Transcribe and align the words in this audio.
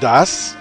Das 0.00 0.54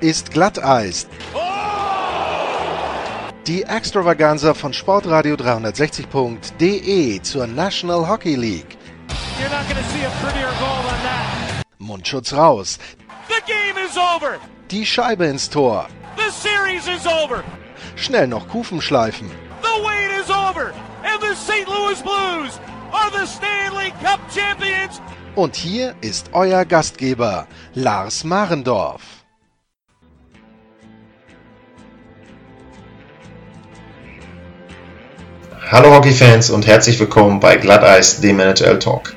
ist 0.00 0.30
Glatteis. 0.30 1.06
Die 3.46 3.62
Extravaganza 3.62 4.54
von 4.54 4.72
Sportradio 4.72 5.34
360.de 5.34 7.20
zur 7.20 7.46
National 7.46 8.08
Hockey 8.08 8.34
League. 8.34 8.78
Mundschutz 11.78 12.32
raus. 12.32 12.78
Die 14.70 14.86
Scheibe 14.86 15.26
ins 15.26 15.50
Tor. 15.50 15.86
Schnell 17.94 18.26
noch 18.26 18.48
Kufen 18.48 18.80
schleifen. 18.80 19.30
Und 25.36 25.54
hier 25.54 25.94
ist 26.00 26.30
euer 26.32 26.64
Gastgeber, 26.64 27.46
Lars 27.74 28.24
Marendorf. 28.24 29.02
Hallo 35.70 35.94
Hockeyfans 35.94 36.48
und 36.48 36.66
herzlich 36.66 36.98
willkommen 36.98 37.38
bei 37.38 37.56
Glatteis, 37.56 38.22
dem 38.22 38.40
NHL 38.40 38.78
Talk. 38.78 39.14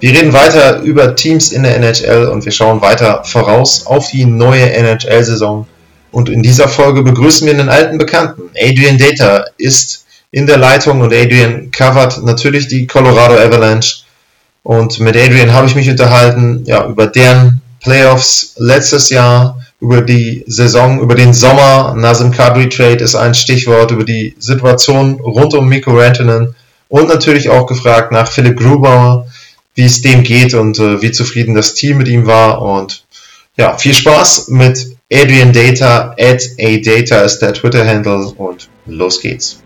Wir 0.00 0.12
reden 0.12 0.32
weiter 0.32 0.80
über 0.80 1.14
Teams 1.14 1.52
in 1.52 1.64
der 1.64 1.76
NHL 1.76 2.28
und 2.28 2.46
wir 2.46 2.52
schauen 2.52 2.80
weiter 2.80 3.22
voraus 3.24 3.84
auf 3.84 4.08
die 4.08 4.24
neue 4.24 4.72
NHL-Saison. 4.72 5.66
Und 6.12 6.30
in 6.30 6.42
dieser 6.42 6.68
Folge 6.68 7.02
begrüßen 7.02 7.46
wir 7.46 7.52
einen 7.52 7.68
alten 7.68 7.98
Bekannten. 7.98 8.48
Adrian 8.58 8.96
Data 8.96 9.44
ist 9.58 10.06
in 10.30 10.46
der 10.46 10.56
Leitung 10.56 11.02
und 11.02 11.12
Adrian 11.12 11.70
covert 11.72 12.24
natürlich 12.24 12.68
die 12.68 12.86
Colorado 12.86 13.34
Avalanche. 13.34 14.07
Und 14.68 15.00
mit 15.00 15.16
Adrian 15.16 15.54
habe 15.54 15.66
ich 15.66 15.74
mich 15.74 15.88
unterhalten 15.88 16.62
ja, 16.66 16.86
über 16.86 17.06
deren 17.06 17.62
Playoffs 17.80 18.52
letztes 18.58 19.08
Jahr, 19.08 19.64
über 19.80 20.02
die 20.02 20.44
Saison, 20.46 21.00
über 21.00 21.14
den 21.14 21.32
Sommer. 21.32 21.94
Nazem 21.96 22.32
Kadri 22.32 22.68
Trade 22.68 23.02
ist 23.02 23.14
ein 23.14 23.34
Stichwort, 23.34 23.92
über 23.92 24.04
die 24.04 24.34
Situation 24.38 25.20
rund 25.20 25.54
um 25.54 25.70
Mikko 25.70 25.92
Rantanen 25.92 26.54
und 26.88 27.08
natürlich 27.08 27.48
auch 27.48 27.66
gefragt 27.66 28.12
nach 28.12 28.30
Philipp 28.30 28.58
Grubauer, 28.58 29.26
wie 29.74 29.86
es 29.86 30.02
dem 30.02 30.22
geht 30.22 30.52
und 30.52 30.78
äh, 30.78 31.00
wie 31.00 31.12
zufrieden 31.12 31.54
das 31.54 31.72
Team 31.72 31.96
mit 31.96 32.08
ihm 32.08 32.26
war. 32.26 32.60
Und 32.60 33.06
ja, 33.56 33.78
viel 33.78 33.94
Spaß 33.94 34.48
mit 34.48 34.98
Adrian 35.10 35.54
Data, 35.54 36.14
at 36.20 36.42
adata 36.60 37.22
ist 37.22 37.38
der 37.38 37.54
Twitter-Handle 37.54 38.34
und 38.36 38.68
los 38.84 39.18
geht's. 39.22 39.62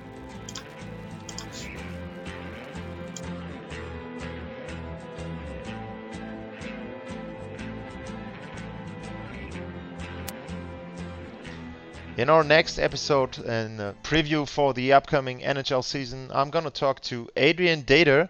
In 12.22 12.30
our 12.30 12.44
next 12.44 12.78
episode 12.78 13.36
and 13.38 13.80
uh, 13.80 13.94
preview 14.04 14.48
for 14.48 14.72
the 14.74 14.92
upcoming 14.92 15.40
NHL 15.40 15.82
season, 15.82 16.30
I'm 16.32 16.50
going 16.50 16.64
to 16.64 16.70
talk 16.70 17.00
to 17.10 17.28
Adrian 17.34 17.82
Dater. 17.82 18.28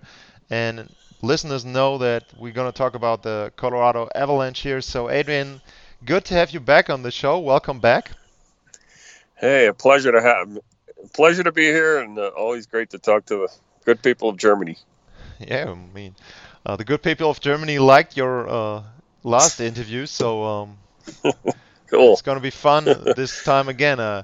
And 0.48 0.89
listeners 1.21 1.67
know 1.67 1.98
that 1.98 2.25
we're 2.39 2.55
going 2.55 2.73
to 2.73 2.79
talk 2.79 2.95
about 2.95 3.23
the 3.23 3.53
Colorado 3.55 4.09
Avalanche 4.15 4.61
here. 4.61 4.81
So, 4.81 5.11
Adrian, 5.11 5.61
good 6.07 6.25
to 6.25 6.33
have 6.33 6.53
you 6.53 6.61
back 6.61 6.89
on 6.89 7.03
the 7.03 7.11
show. 7.11 7.39
Welcome 7.41 7.81
back. 7.81 8.13
Hey, 9.37 9.67
a 9.67 9.75
pleasure 9.75 10.13
to 10.13 10.23
have, 10.23 10.59
pleasure 11.13 11.43
to 11.43 11.53
be 11.53 11.65
here, 11.65 11.98
and 11.98 12.19
uh, 12.19 12.29
always 12.29 12.65
great 12.65 12.89
to 12.93 12.98
talk 12.98 13.27
to 13.27 13.37
the 13.37 13.48
good 13.85 14.03
people 14.03 14.31
of 14.31 14.39
Germany. 14.39 14.79
Yeah, 15.39 15.70
I 15.70 15.95
mean, 15.95 16.17
uh, 16.65 16.77
the 16.77 16.85
good 16.85 17.03
people 17.03 17.29
of 17.29 17.41
Germany 17.41 17.79
liked 17.79 18.17
your 18.17 18.48
uh, 18.48 18.85
last 19.23 19.61
interview, 19.61 20.07
so 20.07 20.45
um, 20.45 20.79
Cool. 21.92 22.14
It's 22.14 22.23
going 22.23 22.39
to 22.39 22.42
be 22.42 22.51
fun 22.51 22.85
this 23.17 23.42
time 23.42 23.69
again. 23.69 24.01
Uh, 24.01 24.23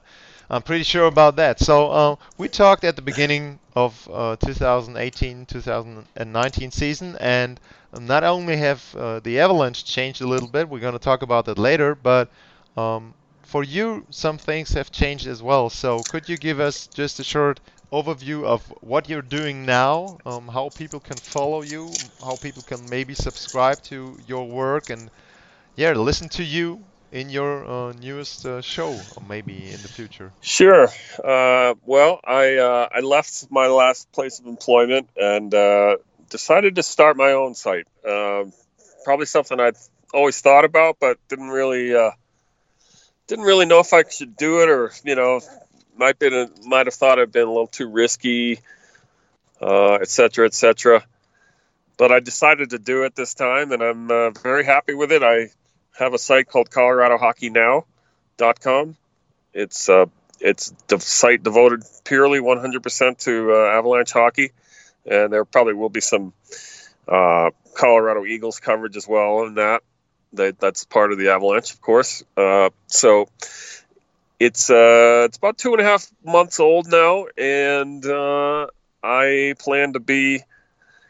I'm 0.48 0.62
pretty 0.62 0.84
sure 0.84 1.04
about 1.04 1.36
that. 1.36 1.60
So 1.60 1.90
uh, 1.90 2.16
we 2.38 2.48
talked 2.48 2.82
at 2.82 2.96
the 2.96 3.02
beginning 3.02 3.58
of 3.76 4.08
2018-2019 4.10 6.06
uh, 6.16 6.70
season, 6.70 7.16
and 7.20 7.60
not 7.92 8.24
only 8.24 8.56
have 8.56 8.94
uh, 8.96 9.20
the 9.20 9.38
Avalanche 9.40 9.84
changed 9.84 10.22
a 10.22 10.26
little 10.26 10.48
bit, 10.48 10.70
we're 10.70 10.80
going 10.80 10.94
to 10.94 10.98
talk 10.98 11.20
about 11.20 11.44
that 11.44 11.58
later, 11.58 11.94
but 11.94 12.30
um, 12.78 13.12
for 13.42 13.62
you, 13.62 14.06
some 14.08 14.38
things 14.38 14.72
have 14.72 14.90
changed 14.90 15.26
as 15.26 15.42
well. 15.42 15.68
So 15.68 16.04
could 16.04 16.26
you 16.26 16.38
give 16.38 16.60
us 16.60 16.86
just 16.86 17.20
a 17.20 17.24
short 17.24 17.60
overview 17.92 18.44
of 18.44 18.66
what 18.80 19.10
you're 19.10 19.20
doing 19.20 19.66
now, 19.66 20.20
um, 20.24 20.48
how 20.48 20.70
people 20.70 21.00
can 21.00 21.18
follow 21.18 21.60
you, 21.60 21.98
how 22.22 22.36
people 22.36 22.62
can 22.62 22.88
maybe 22.88 23.14
subscribe 23.14 23.82
to 23.82 24.18
your 24.26 24.48
work, 24.48 24.88
and 24.88 25.10
yeah, 25.76 25.92
listen 25.92 26.28
to 26.30 26.42
you 26.42 26.84
in 27.12 27.30
your 27.30 27.64
uh, 27.64 27.92
newest 27.92 28.44
uh, 28.44 28.60
show, 28.60 28.92
or 28.92 29.22
maybe 29.28 29.54
in 29.54 29.80
the 29.82 29.88
future? 29.88 30.32
Sure. 30.40 30.88
Uh, 31.22 31.74
well, 31.84 32.20
I 32.24 32.56
uh, 32.56 32.88
I 32.92 33.00
left 33.00 33.50
my 33.50 33.66
last 33.66 34.10
place 34.12 34.40
of 34.40 34.46
employment 34.46 35.08
and 35.16 35.52
uh, 35.54 35.96
decided 36.28 36.76
to 36.76 36.82
start 36.82 37.16
my 37.16 37.32
own 37.32 37.54
site. 37.54 37.86
Um, 38.06 38.52
probably 39.04 39.26
something 39.26 39.58
I'd 39.58 39.76
always 40.12 40.40
thought 40.40 40.64
about, 40.64 40.96
but 41.00 41.18
didn't 41.28 41.48
really 41.48 41.94
uh, 41.94 42.10
didn't 43.26 43.44
really 43.44 43.66
know 43.66 43.80
if 43.80 43.92
I 43.92 44.04
should 44.08 44.36
do 44.36 44.62
it, 44.62 44.68
or 44.68 44.92
you 45.04 45.14
know, 45.14 45.40
might 45.96 46.18
been 46.18 46.50
might 46.64 46.86
have 46.86 46.94
thought 46.94 47.18
it'd 47.18 47.32
been 47.32 47.48
a 47.48 47.50
little 47.50 47.66
too 47.66 47.88
risky, 47.88 48.60
etc., 49.60 50.50
cetera, 50.52 50.96
et. 50.98 51.04
But 51.96 52.12
I 52.12 52.20
decided 52.20 52.70
to 52.70 52.78
do 52.78 53.02
it 53.04 53.16
this 53.16 53.34
time, 53.34 53.72
and 53.72 53.82
I'm 53.82 54.34
very 54.34 54.64
happy 54.64 54.94
with 54.94 55.10
it. 55.10 55.24
I 55.24 55.50
have 55.98 56.14
a 56.14 56.18
site 56.18 56.48
called 56.48 56.70
ColoradoHockeyNow.com. 56.70 58.96
It's 59.52 59.88
uh, 59.88 60.06
it's 60.40 60.72
the 60.86 61.00
site 61.00 61.42
devoted 61.42 61.82
purely 62.04 62.38
100% 62.38 63.18
to 63.24 63.52
uh, 63.52 63.76
Avalanche 63.76 64.12
hockey, 64.12 64.52
and 65.04 65.32
there 65.32 65.44
probably 65.44 65.74
will 65.74 65.88
be 65.88 66.00
some 66.00 66.32
uh, 67.08 67.50
Colorado 67.74 68.24
Eagles 68.24 68.60
coverage 68.60 68.96
as 68.96 69.08
well 69.08 69.42
in 69.44 69.54
that. 69.54 69.82
that 70.34 70.60
that's 70.60 70.84
part 70.84 71.10
of 71.10 71.18
the 71.18 71.30
Avalanche, 71.30 71.72
of 71.72 71.80
course. 71.80 72.22
Uh, 72.36 72.70
so 72.86 73.28
it's 74.38 74.70
uh, 74.70 75.24
it's 75.24 75.38
about 75.38 75.58
two 75.58 75.72
and 75.72 75.80
a 75.80 75.84
half 75.84 76.06
months 76.24 76.60
old 76.60 76.88
now, 76.88 77.26
and 77.36 78.06
uh, 78.06 78.68
I 79.02 79.56
plan 79.58 79.94
to 79.94 80.00
be 80.00 80.44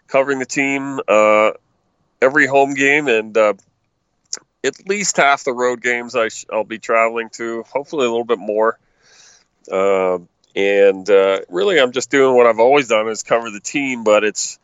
covering 0.06 0.38
the 0.38 0.46
team 0.46 1.00
uh, 1.06 1.50
every 2.22 2.46
home 2.46 2.72
game 2.72 3.08
and 3.08 3.36
at 4.64 4.88
least 4.88 5.16
half 5.16 5.44
the 5.44 5.52
road 5.52 5.82
games 5.82 6.16
I 6.16 6.28
will 6.50 6.64
be 6.64 6.78
traveling 6.78 7.30
to, 7.34 7.62
hopefully 7.64 8.06
a 8.06 8.10
little 8.10 8.24
bit 8.24 8.38
more. 8.38 8.78
Uh, 9.70 10.18
and 10.56 11.08
uh, 11.08 11.40
really, 11.48 11.78
I'm 11.78 11.92
just 11.92 12.10
doing 12.10 12.36
what 12.36 12.46
I've 12.46 12.58
always 12.58 12.88
done 12.88 13.08
is 13.08 13.22
cover 13.22 13.50
the 13.50 13.60
team, 13.60 14.02
but 14.02 14.24
it's 14.24 14.58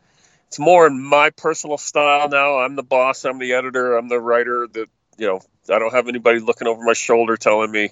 it's 0.47 0.59
more 0.59 0.87
in 0.87 1.01
my 1.01 1.29
personal 1.29 1.77
style 1.77 2.29
now. 2.29 2.59
I'm 2.59 2.75
the 2.75 2.83
boss. 2.83 3.25
I'm 3.25 3.39
the 3.39 3.53
editor. 3.53 3.95
I'm 3.95 4.09
the 4.09 4.19
writer. 4.19 4.67
That 4.67 4.89
you 5.17 5.27
know, 5.27 5.41
I 5.69 5.79
don't 5.79 5.93
have 5.93 6.07
anybody 6.07 6.39
looking 6.39 6.67
over 6.67 6.83
my 6.83 6.93
shoulder 6.93 7.37
telling 7.37 7.71
me, 7.71 7.91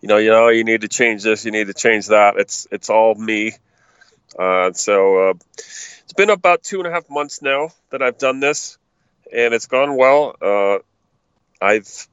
you 0.00 0.08
know, 0.08 0.16
you 0.16 0.30
know, 0.30 0.48
you 0.48 0.64
need 0.64 0.80
to 0.82 0.88
change 0.88 1.22
this, 1.22 1.44
you 1.44 1.50
need 1.50 1.66
to 1.66 1.74
change 1.74 2.08
that. 2.08 2.36
It's 2.36 2.66
it's 2.70 2.90
all 2.90 3.14
me. 3.14 3.52
Uh, 4.38 4.72
so 4.72 5.30
uh, 5.30 5.34
it's 5.58 6.12
been 6.16 6.30
about 6.30 6.62
two 6.62 6.78
and 6.78 6.86
a 6.86 6.90
half 6.90 7.10
months 7.10 7.42
now 7.42 7.70
that 7.90 8.02
I've 8.02 8.18
done 8.18 8.40
this, 8.40 8.78
and 9.32 9.52
it's 9.52 9.66
gone 9.66 9.96
well. 9.96 10.36
I've 11.60 12.08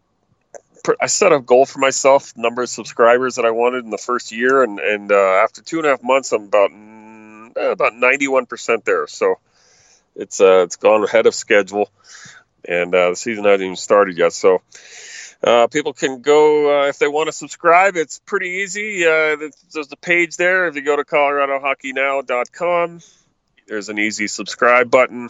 I 1.01 1.07
set 1.07 1.33
a 1.33 1.39
goal 1.39 1.65
for 1.65 1.79
myself, 1.79 2.37
number 2.37 2.61
of 2.61 2.69
subscribers 2.69 3.35
that 3.35 3.45
I 3.45 3.51
wanted 3.51 3.83
in 3.83 3.89
the 3.89 3.97
first 3.97 4.31
year, 4.31 4.63
and 4.63 4.79
and 4.79 5.11
uh, 5.11 5.41
after 5.43 5.61
two 5.61 5.77
and 5.77 5.85
a 5.85 5.89
half 5.89 6.03
months, 6.03 6.31
I'm 6.31 6.43
about 6.43 6.71
mm, 6.71 7.51
eh, 7.57 7.71
about 7.71 7.95
91 7.95 8.45
percent 8.45 8.85
there. 8.85 9.07
So 9.07 9.35
it's 10.15 10.39
uh, 10.39 10.63
it's 10.63 10.77
gone 10.77 11.03
ahead 11.03 11.25
of 11.25 11.35
schedule, 11.35 11.89
and 12.65 12.93
uh, 12.95 13.09
the 13.11 13.15
season 13.15 13.43
hasn't 13.45 13.63
even 13.63 13.75
started 13.75 14.17
yet. 14.17 14.33
So 14.33 14.61
uh, 15.43 15.67
people 15.67 15.93
can 15.93 16.21
go 16.21 16.83
uh, 16.83 16.87
if 16.87 16.99
they 16.99 17.07
want 17.07 17.27
to 17.27 17.33
subscribe. 17.33 17.95
It's 17.95 18.19
pretty 18.19 18.49
easy. 18.63 19.05
Uh, 19.05 19.35
there's 19.73 19.87
the 19.87 19.97
page 19.97 20.37
there. 20.37 20.67
If 20.67 20.75
you 20.75 20.81
go 20.81 20.95
to 20.95 21.03
ColoradoHockeyNow.com, 21.03 23.01
there's 23.67 23.89
an 23.89 23.99
easy 23.99 24.27
subscribe 24.27 24.89
button. 24.89 25.29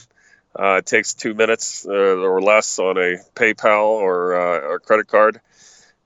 Uh, 0.55 0.77
it 0.77 0.85
takes 0.85 1.13
two 1.13 1.33
minutes 1.33 1.85
uh, 1.87 1.91
or 1.91 2.41
less 2.41 2.79
on 2.79 2.97
a 2.97 3.17
PayPal 3.35 3.85
or, 3.85 4.75
uh, 4.75 4.79
credit 4.79 5.07
card. 5.07 5.39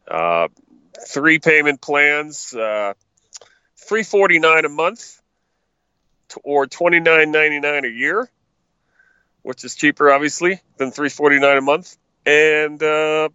Uh, 0.07 0.49
three 1.07 1.39
payment 1.39 1.79
plans, 1.79 2.53
uh, 2.53 2.93
three 3.77 4.03
forty 4.03 4.39
nine 4.39 4.65
a 4.65 4.69
month, 4.69 5.21
or 6.43 6.67
twenty 6.67 6.99
nine 6.99 7.31
ninety 7.31 7.59
nine 7.61 7.85
a 7.85 7.89
year, 7.89 8.29
which 9.41 9.63
is 9.63 9.75
cheaper, 9.75 10.11
obviously, 10.11 10.59
than 10.77 10.91
three 10.91 11.09
forty 11.09 11.39
nine 11.39 11.57
a 11.57 11.61
month. 11.61 11.97
And 12.25 12.81
uh, 12.83 13.29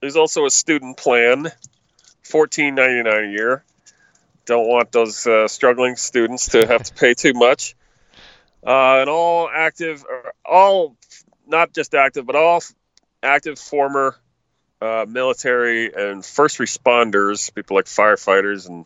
there's 0.00 0.16
also 0.16 0.46
a 0.46 0.50
student 0.50 0.96
plan, 0.96 1.52
fourteen 2.22 2.74
ninety 2.74 3.02
nine 3.02 3.24
a 3.24 3.30
year. 3.30 3.64
Don't 4.46 4.66
want 4.66 4.92
those 4.92 5.28
struggling 5.52 5.96
students 5.96 6.48
to 6.50 6.66
have 6.66 6.84
to 6.84 6.94
pay 6.94 7.12
too 7.12 7.34
much 7.34 7.76
uh, 8.66 9.00
and 9.00 9.10
all 9.10 9.48
active, 9.52 10.04
all 10.48 10.96
not 11.46 11.72
just 11.72 11.94
active, 11.94 12.26
but 12.26 12.36
all 12.36 12.62
active 13.22 13.58
former 13.58 14.16
uh, 14.80 15.06
military 15.08 15.92
and 15.92 16.24
first 16.24 16.58
responders, 16.58 17.52
people 17.54 17.76
like 17.76 17.86
firefighters 17.86 18.68
and 18.68 18.84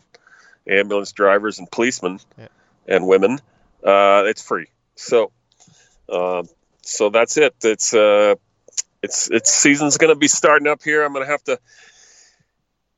ambulance 0.69 1.13
drivers 1.13 1.59
and 1.59 1.71
policemen 1.71 2.21
Yeah. 2.39 2.49
and 2.87 3.07
women. 3.07 3.41
Uh, 3.85 4.25
it's 4.27 4.43
free. 4.43 4.67
So, 4.95 5.33
uh, 6.09 6.45
so 6.83 7.11
that's 7.11 7.37
it. 7.37 7.55
It's 7.63 7.93
uh, 7.95 8.37
it's 9.03 9.31
it's 9.31 9.51
season's 9.53 9.99
going 9.99 10.13
to 10.13 10.19
be 10.19 10.29
starting 10.29 10.69
up 10.69 10.83
here. 10.83 11.05
I'm 11.05 11.13
going 11.13 11.25
to 11.27 11.31
have 11.31 11.45
to 11.45 11.59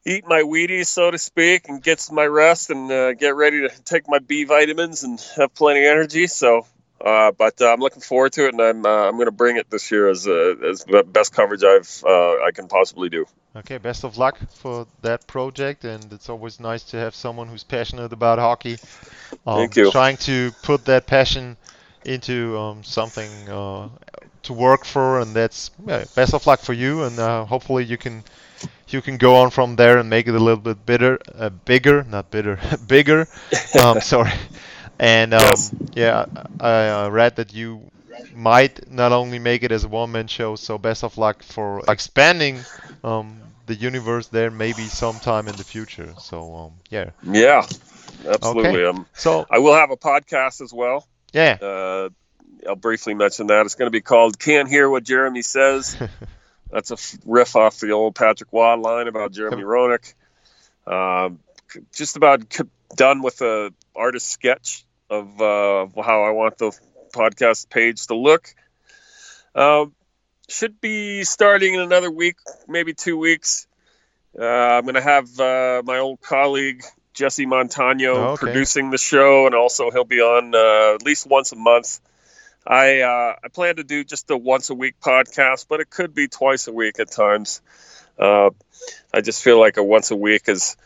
eat 0.06 0.24
my 0.26 0.42
Wheaties, 0.42 0.86
so 0.86 1.10
to 1.10 1.18
speak, 1.18 1.68
and 1.68 1.82
get 1.82 2.06
my 2.12 2.26
rest 2.26 2.70
and 2.70 2.90
uh, 2.90 3.14
get 3.14 3.34
ready 3.34 3.66
to 3.66 3.70
take 3.84 4.08
my 4.08 4.18
B 4.18 4.44
vitamins 4.44 5.02
and 5.02 5.18
have 5.36 5.54
plenty 5.54 5.84
of 5.86 5.90
energy. 5.92 6.26
So, 6.26 6.66
uh, 7.04 7.32
but 7.32 7.60
uh, 7.60 7.72
I'm 7.72 7.80
looking 7.80 8.00
forward 8.00 8.32
to 8.32 8.46
it, 8.46 8.54
and 8.54 8.62
I'm 8.62 8.86
uh, 8.86 9.08
I'm 9.08 9.14
going 9.14 9.26
to 9.26 9.32
bring 9.32 9.56
it 9.56 9.68
this 9.68 9.90
year 9.90 10.08
as 10.08 10.26
uh, 10.26 10.54
as 10.64 10.84
the 10.84 11.04
best 11.04 11.34
coverage 11.34 11.62
I've 11.62 12.02
uh, 12.04 12.42
I 12.42 12.50
can 12.54 12.66
possibly 12.66 13.10
do. 13.10 13.26
Okay, 13.56 13.78
best 13.78 14.04
of 14.04 14.16
luck 14.16 14.38
for 14.54 14.86
that 15.02 15.26
project, 15.26 15.84
and 15.84 16.12
it's 16.12 16.28
always 16.28 16.58
nice 16.58 16.82
to 16.84 16.96
have 16.96 17.14
someone 17.14 17.46
who's 17.46 17.62
passionate 17.62 18.12
about 18.12 18.38
hockey. 18.38 18.78
Um, 19.46 19.58
Thank 19.58 19.76
you. 19.76 19.90
Trying 19.90 20.16
to 20.18 20.50
put 20.62 20.86
that 20.86 21.06
passion 21.06 21.56
into 22.04 22.56
um, 22.58 22.82
something 22.82 23.30
uh, 23.48 23.88
to 24.44 24.52
work 24.52 24.84
for, 24.84 25.20
and 25.20 25.34
that's 25.34 25.70
yeah, 25.86 26.04
best 26.14 26.32
of 26.32 26.46
luck 26.46 26.60
for 26.60 26.72
you, 26.72 27.04
and 27.04 27.18
uh, 27.18 27.44
hopefully 27.44 27.84
you 27.84 27.98
can 27.98 28.24
you 28.88 29.02
can 29.02 29.18
go 29.18 29.36
on 29.36 29.50
from 29.50 29.76
there 29.76 29.98
and 29.98 30.08
make 30.08 30.26
it 30.26 30.34
a 30.34 30.38
little 30.38 30.60
bit 30.60 30.86
bitter, 30.86 31.18
uh, 31.34 31.50
bigger, 31.50 32.02
not 32.04 32.30
bitter, 32.30 32.58
bigger. 32.86 33.28
Um, 33.80 34.00
sorry, 34.00 34.30
and 35.04 35.34
um, 35.34 35.40
Yes. 35.40 35.74
yeah, 35.94 36.24
I 36.60 36.88
uh, 36.88 37.08
read 37.10 37.36
that 37.36 37.52
you 37.54 37.90
might 38.34 38.90
not 38.90 39.12
only 39.12 39.38
make 39.38 39.62
it 39.62 39.72
as 39.72 39.84
a 39.84 39.88
one-man 39.88 40.26
show. 40.28 40.56
So 40.56 40.78
best 40.78 41.04
of 41.04 41.18
luck 41.18 41.42
for 41.42 41.82
expanding 41.88 42.64
um, 43.02 43.40
the 43.66 43.74
universe 43.74 44.28
there, 44.28 44.50
maybe 44.50 44.82
sometime 44.88 45.48
in 45.48 45.56
the 45.56 45.64
future. 45.64 46.14
So 46.18 46.54
um, 46.54 46.72
yeah, 46.90 47.10
Yeah, 47.22 47.66
absolutely. 48.26 48.84
Okay. 48.84 48.84
Um, 48.86 49.06
so 49.14 49.46
I 49.50 49.58
will 49.58 49.74
have 49.74 49.90
a 49.90 49.96
podcast 49.96 50.60
as 50.62 50.72
well. 50.72 51.06
yeah, 51.32 51.58
Uh, 51.60 52.08
I'll 52.68 52.76
briefly 52.76 53.14
mention 53.14 53.48
that. 53.48 53.66
It's 53.66 53.74
going 53.74 53.86
to 53.88 53.98
be 53.98 54.00
called 54.00 54.38
"Can't 54.38 54.68
Hear 54.68 54.88
What 54.88 55.04
Jeremy 55.04 55.42
Says." 55.42 55.96
That's 56.70 56.90
a 56.90 56.96
riff 57.26 57.56
off 57.56 57.78
the 57.78 57.90
old 57.92 58.14
Patrick 58.14 58.50
Roy 58.52 58.74
line 58.76 59.06
about 59.08 59.32
Jeremy 59.32 59.62
Roenick. 59.62 60.14
Um, 60.86 61.38
c- 61.70 61.80
just 61.94 62.16
about 62.16 62.40
done 62.96 63.22
with 63.22 63.38
the 63.38 63.72
artist 63.94 64.28
sketch 64.30 64.84
of 65.14 65.40
uh, 65.40 66.02
how 66.02 66.24
I 66.24 66.30
want 66.30 66.58
the 66.58 66.72
podcast 67.14 67.70
page 67.70 68.06
to 68.08 68.14
look. 68.14 68.54
Um, 69.54 69.94
should 70.48 70.80
be 70.80 71.24
starting 71.24 71.74
in 71.74 71.80
another 71.80 72.10
week, 72.10 72.36
maybe 72.68 72.92
two 72.92 73.16
weeks. 73.16 73.66
Uh, 74.38 74.44
I'm 74.44 74.82
going 74.82 74.96
to 74.96 75.00
have 75.00 75.40
uh, 75.40 75.82
my 75.84 75.98
old 75.98 76.20
colleague 76.20 76.82
Jesse 77.14 77.46
Montano 77.46 78.14
Oh, 78.14 78.24
okay. 78.32 78.46
producing 78.46 78.90
the 78.90 78.98
show, 78.98 79.46
and 79.46 79.54
also 79.54 79.90
he'll 79.90 80.04
be 80.04 80.20
on 80.20 80.54
uh, 80.54 80.94
at 80.96 81.02
least 81.04 81.26
once 81.28 81.52
a 81.52 81.56
month. 81.56 82.00
I 82.66 83.00
uh, 83.02 83.36
I 83.44 83.48
plan 83.48 83.76
to 83.76 83.84
do 83.84 84.02
just 84.04 84.30
a 84.30 84.36
once 84.36 84.70
a 84.70 84.74
week 84.74 84.96
podcast, 85.00 85.66
but 85.68 85.80
it 85.80 85.88
could 85.90 86.14
be 86.14 86.28
twice 86.28 86.66
a 86.66 86.72
week 86.72 86.98
at 86.98 87.10
times. 87.10 87.60
Uh, 88.18 88.50
I 89.12 89.20
just 89.20 89.42
feel 89.42 89.60
like 89.60 89.76
a 89.76 89.82
once 89.84 90.10
a 90.10 90.16
week 90.16 90.48
is 90.48 90.76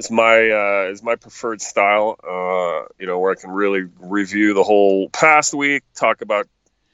is 0.00 0.10
my 0.10 0.50
uh, 0.50 0.90
is 0.90 1.02
my 1.02 1.14
preferred 1.16 1.60
style. 1.60 2.18
Uh, 2.22 2.88
you 2.98 3.06
know, 3.06 3.18
where 3.18 3.32
I 3.32 3.34
can 3.34 3.50
really 3.50 3.84
review 3.98 4.54
the 4.54 4.62
whole 4.62 5.08
past 5.10 5.54
week, 5.54 5.82
talk 5.94 6.22
about 6.22 6.48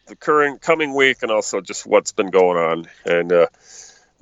the 0.07 0.17
current 0.17 0.61
coming 0.61 0.95
week, 0.95 1.23
and 1.23 1.31
also 1.31 1.61
just 1.61 1.87
what's 1.87 2.13
been 2.13 2.31
going 2.31 2.59
on, 2.59 2.87
and 3.05 3.33
uh, 3.33 3.47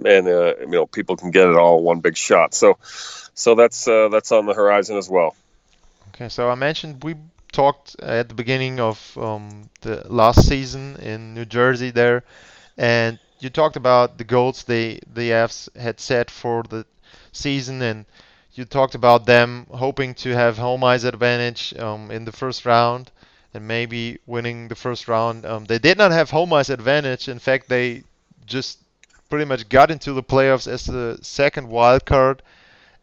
and 0.04 0.28
uh, 0.28 0.54
you 0.60 0.66
know 0.66 0.86
people 0.86 1.16
can 1.16 1.30
get 1.30 1.48
it 1.48 1.56
all 1.56 1.78
in 1.78 1.84
one 1.84 2.00
big 2.00 2.16
shot. 2.16 2.54
So 2.54 2.78
so 3.34 3.54
that's 3.54 3.88
uh, 3.88 4.08
that's 4.10 4.30
on 4.30 4.46
the 4.46 4.54
horizon 4.54 4.96
as 4.98 5.08
well. 5.08 5.34
Okay, 6.10 6.28
so 6.28 6.48
I 6.48 6.54
mentioned 6.54 7.02
we 7.02 7.16
talked 7.52 7.96
at 8.00 8.28
the 8.28 8.34
beginning 8.34 8.80
of 8.80 9.18
um, 9.18 9.70
the 9.80 10.06
last 10.08 10.46
season 10.46 10.96
in 10.96 11.34
New 11.34 11.46
Jersey 11.46 11.90
there, 11.90 12.22
and 12.76 13.18
you 13.40 13.48
talked 13.48 13.76
about 13.76 14.18
the 14.18 14.24
goals 14.24 14.64
they 14.64 15.00
the 15.12 15.30
Avs 15.30 15.74
had 15.76 16.00
set 16.00 16.30
for 16.30 16.62
the 16.62 16.84
season, 17.32 17.80
and 17.82 18.04
you 18.54 18.64
talked 18.64 18.94
about 18.94 19.26
them 19.26 19.66
hoping 19.70 20.14
to 20.14 20.30
have 20.30 20.56
home 20.56 20.84
ice 20.84 21.04
advantage 21.04 21.74
um, 21.78 22.10
in 22.10 22.24
the 22.24 22.32
first 22.32 22.64
round 22.64 23.10
and 23.52 23.66
maybe 23.66 24.18
winning 24.26 24.68
the 24.68 24.74
first 24.74 25.08
round. 25.08 25.44
Um, 25.44 25.64
they 25.64 25.78
did 25.78 25.98
not 25.98 26.12
have 26.12 26.30
home 26.30 26.52
ice 26.52 26.70
advantage. 26.70 27.28
In 27.28 27.38
fact, 27.38 27.68
they 27.68 28.04
just 28.46 28.78
pretty 29.28 29.44
much 29.44 29.68
got 29.68 29.90
into 29.90 30.12
the 30.12 30.22
playoffs 30.22 30.68
as 30.68 30.84
the 30.84 31.18
second 31.22 31.68
wild 31.68 32.04
card 32.04 32.42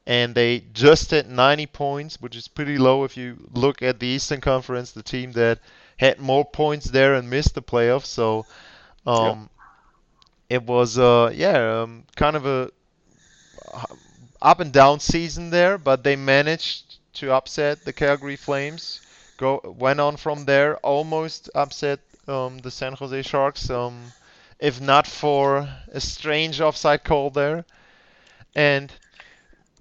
and 0.07 0.33
they 0.33 0.63
just 0.73 1.11
had 1.11 1.29
90 1.29 1.67
points, 1.67 2.21
which 2.21 2.35
is 2.35 2.47
pretty 2.47 2.77
low 2.77 3.03
if 3.03 3.15
you 3.15 3.37
look 3.53 3.81
at 3.81 3.99
the 3.99 4.07
Eastern 4.07 4.41
Conference, 4.41 4.91
the 4.91 5.03
team 5.03 5.31
that 5.33 5.59
had 5.97 6.19
more 6.19 6.43
points 6.43 6.87
there 6.87 7.13
and 7.13 7.29
missed 7.29 7.55
the 7.55 7.61
playoffs. 7.61 8.05
So, 8.05 8.45
um, 9.05 9.49
it 10.49 10.63
was 10.63 10.97
uh, 10.97 11.31
yeah, 11.33 11.81
um, 11.81 12.03
kind 12.15 12.35
of 12.35 12.45
a 12.45 12.71
up 14.41 14.59
and 14.59 14.71
down 14.73 14.99
season 14.99 15.49
there, 15.49 15.77
but 15.77 16.03
they 16.03 16.15
managed 16.15 16.97
to 17.13 17.31
upset 17.31 17.83
the 17.85 17.93
Calgary 17.93 18.35
Flames. 18.35 19.01
Go 19.37 19.61
went 19.77 19.99
on 19.99 20.17
from 20.17 20.45
there, 20.45 20.77
almost 20.77 21.49
upset 21.55 21.99
um, 22.27 22.59
the 22.59 22.71
San 22.71 22.93
Jose 22.93 23.21
Sharks. 23.23 23.69
Um, 23.69 24.11
if 24.59 24.79
not 24.79 25.07
for 25.07 25.67
a 25.91 25.99
strange 25.99 26.61
offside 26.61 27.03
call 27.03 27.29
there, 27.31 27.65
and 28.55 28.91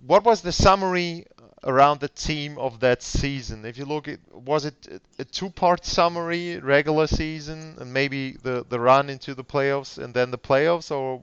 what 0.06 0.24
was 0.24 0.40
the 0.40 0.52
summary 0.52 1.26
around 1.64 2.00
the 2.00 2.08
team 2.08 2.56
of 2.56 2.80
that 2.80 3.02
season? 3.02 3.66
If 3.66 3.76
you 3.76 3.84
look 3.84 4.08
at, 4.08 4.18
was 4.32 4.64
it 4.64 5.02
a- 5.18 5.24
two-part 5.24 5.84
summary, 5.84 6.58
regular 6.58 7.06
season, 7.06 7.76
and 7.78 7.92
maybe 7.92 8.32
the 8.32 8.64
the 8.68 8.80
run 8.80 9.10
into 9.10 9.34
the 9.34 9.44
playoffs, 9.44 10.02
and 10.02 10.14
then 10.14 10.30
the 10.30 10.38
playoffs, 10.38 10.90
or 10.90 11.22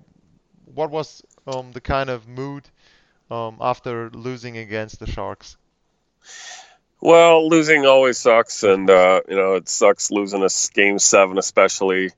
what 0.66 0.92
was 0.92 1.24
um, 1.48 1.72
the 1.72 1.82
kind 1.82 2.10
of 2.10 2.28
mood 2.28 2.70
um, 3.30 3.58
after 3.62 4.10
losing 4.12 4.58
against 4.58 5.00
the 5.00 5.08
Sharks? 5.08 5.58
Well, 7.00 7.48
losing 7.48 7.86
always 7.86 8.18
sucks, 8.18 8.64
and 8.64 8.90
uh, 8.90 9.22
you 9.30 9.36
know 9.36 9.54
it 9.56 9.70
sucks 9.70 10.10
losing 10.12 10.44
a 10.44 10.50
game 10.74 10.98
seven, 11.00 11.38
especially 11.38 12.12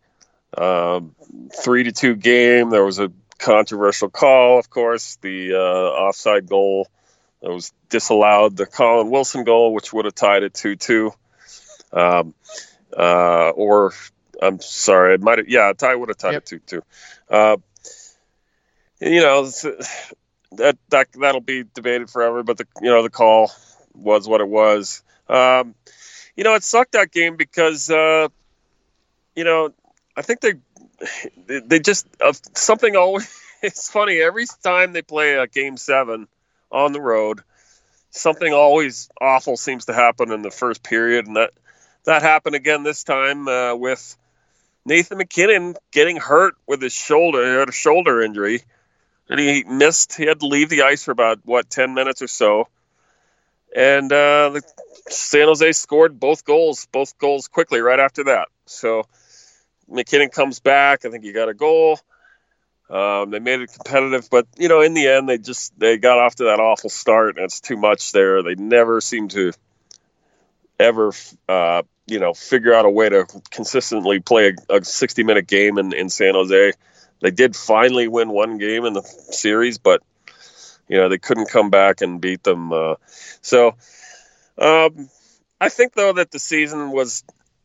um, 0.57 1.15
three 1.53 1.83
to 1.83 1.91
two 1.91 2.15
game. 2.15 2.69
There 2.69 2.85
was 2.85 2.99
a 2.99 3.11
controversial 3.37 4.09
call, 4.09 4.57
of 4.57 4.69
course, 4.69 5.17
the 5.21 5.53
uh, 5.53 5.57
offside 5.57 6.47
goal 6.47 6.87
that 7.41 7.49
was 7.51 7.73
disallowed, 7.89 8.55
the 8.55 8.65
Colin 8.65 9.09
Wilson 9.09 9.43
goal, 9.43 9.73
which 9.73 9.91
would 9.91 10.05
have 10.05 10.15
tied 10.15 10.43
it 10.43 10.53
two 10.53 10.75
two, 10.77 11.11
um, 11.91 12.33
uh, 12.97 13.49
or 13.49 13.93
I'm 14.41 14.61
sorry, 14.61 15.15
it 15.15 15.21
might 15.21 15.39
have 15.39 15.49
yeah, 15.49 15.73
tie 15.77 15.93
would 15.95 16.09
have 16.09 16.17
tied 16.17 16.33
Yep. 16.33 16.43
it 16.43 16.45
two 16.45 16.59
two. 16.59 16.83
Uh, 17.29 17.57
you 19.01 19.19
know 19.19 19.41
it's- 19.43 20.13
that 20.53 20.77
that 20.89 21.07
that'll 21.13 21.41
be 21.41 21.63
debated 21.73 22.09
forever, 22.09 22.43
but 22.43 22.57
the 22.57 22.67
you 22.81 22.89
know 22.89 23.03
the 23.03 23.09
call 23.09 23.51
was 23.93 24.27
what 24.27 24.41
it 24.41 24.47
was. 24.47 25.03
Um, 25.27 25.75
you 26.35 26.43
know, 26.43 26.55
it 26.55 26.63
sucked 26.63 26.93
that 26.93 27.11
game 27.11 27.35
because, 27.35 27.89
uh, 27.89 28.29
you 29.35 29.43
know, 29.43 29.73
I 30.15 30.21
think 30.21 30.41
they 30.41 30.53
they, 31.59 31.79
just 31.79 32.07
uh, 32.21 32.33
something 32.55 32.95
always. 32.95 33.29
It's 33.61 33.91
funny 33.91 34.21
every 34.21 34.45
time 34.63 34.93
they 34.93 35.01
play 35.01 35.33
a 35.33 35.45
game 35.45 35.75
seven 35.75 36.29
on 36.71 36.93
the 36.93 37.01
road, 37.01 37.41
something 38.09 38.53
always 38.53 39.09
awful 39.19 39.57
seems 39.57 39.87
to 39.87 39.93
happen 39.93 40.31
in 40.31 40.43
the 40.43 40.49
first 40.49 40.81
period, 40.81 41.27
and 41.27 41.35
that 41.35 41.51
that 42.05 42.21
happened 42.21 42.55
again 42.55 42.83
this 42.83 43.03
time 43.03 43.49
uh, 43.49 43.75
with 43.75 44.15
Nathan 44.85 45.17
MacKinnon 45.17 45.75
getting 45.91 46.15
hurt 46.15 46.55
with 46.67 46.81
his 46.81 46.93
shoulder. 46.93 47.43
He 47.43 47.59
had 47.59 47.67
a 47.67 47.73
shoulder 47.73 48.21
injury, 48.21 48.63
and 49.29 49.39
he 49.39 49.63
missed. 49.63 50.15
He 50.15 50.25
had 50.25 50.39
to 50.39 50.47
leave 50.47 50.69
the 50.69 50.83
ice 50.83 51.03
for 51.03 51.11
about 51.11 51.39
what 51.45 51.69
ten 51.69 51.93
minutes 51.93 52.21
or 52.21 52.27
so 52.27 52.67
and 53.75 54.11
uh, 54.11 54.49
the 54.49 54.61
San 55.09 55.47
Jose 55.47 55.71
scored 55.73 56.19
both 56.19 56.45
goals, 56.45 56.87
both 56.91 57.17
goals 57.17 57.47
quickly 57.47 57.81
right 57.81 57.99
after 57.99 58.25
that. 58.25 58.47
So 58.65 59.03
MacKinnon 59.87 60.29
comes 60.29 60.59
back. 60.59 61.05
I 61.05 61.09
think 61.09 61.23
he 61.23 61.31
got 61.31 61.49
a 61.49 61.53
goal. 61.53 61.99
Um, 62.89 63.29
they 63.29 63.39
made 63.39 63.61
it 63.61 63.71
competitive, 63.71 64.29
but 64.31 64.47
you 64.57 64.67
know, 64.67 64.81
in 64.81 64.95
the 64.95 65.07
end, 65.07 65.29
they 65.29 65.37
just 65.37 65.77
they 65.79 65.97
got 65.97 66.17
off 66.17 66.35
to 66.35 66.45
that 66.45 66.59
awful 66.59 66.89
start, 66.89 67.35
and 67.35 67.45
it's 67.45 67.61
too 67.61 67.77
much 67.77 68.11
there. 68.13 68.41
They 68.41 68.55
never 68.55 68.99
seem 68.99 69.27
to 69.29 69.51
ever, 70.79 71.11
uh, 71.47 71.83
you 72.07 72.19
know, 72.19 72.33
figure 72.33 72.73
out 72.73 72.85
a 72.85 72.89
way 72.89 73.09
to 73.09 73.25
consistently 73.51 74.21
play 74.21 74.55
a, 74.69 74.77
a 74.77 74.83
60 74.83 75.21
minute 75.21 75.45
game 75.45 75.77
in, 75.77 75.93
in 75.93 76.09
San 76.09 76.33
Jose. 76.33 76.71
They 77.21 77.31
did 77.31 77.55
finally 77.55 78.07
win 78.07 78.29
one 78.29 78.57
game 78.57 78.85
in 78.85 78.93
the 78.93 79.01
series, 79.01 79.77
but 79.77 80.01
you 80.87 80.97
know 80.97 81.09
they 81.09 81.17
couldn't 81.17 81.49
come 81.49 81.69
back 81.69 82.01
and 82.01 82.21
beat 82.21 82.43
them. 82.43 82.71
Uh, 82.71 82.95
so 83.41 83.75
um, 84.57 85.09
I 85.59 85.69
think 85.69 85.93
though 85.93 86.13
that 86.13 86.31
the 86.31 86.39
season 86.39 86.91
was 86.91 87.23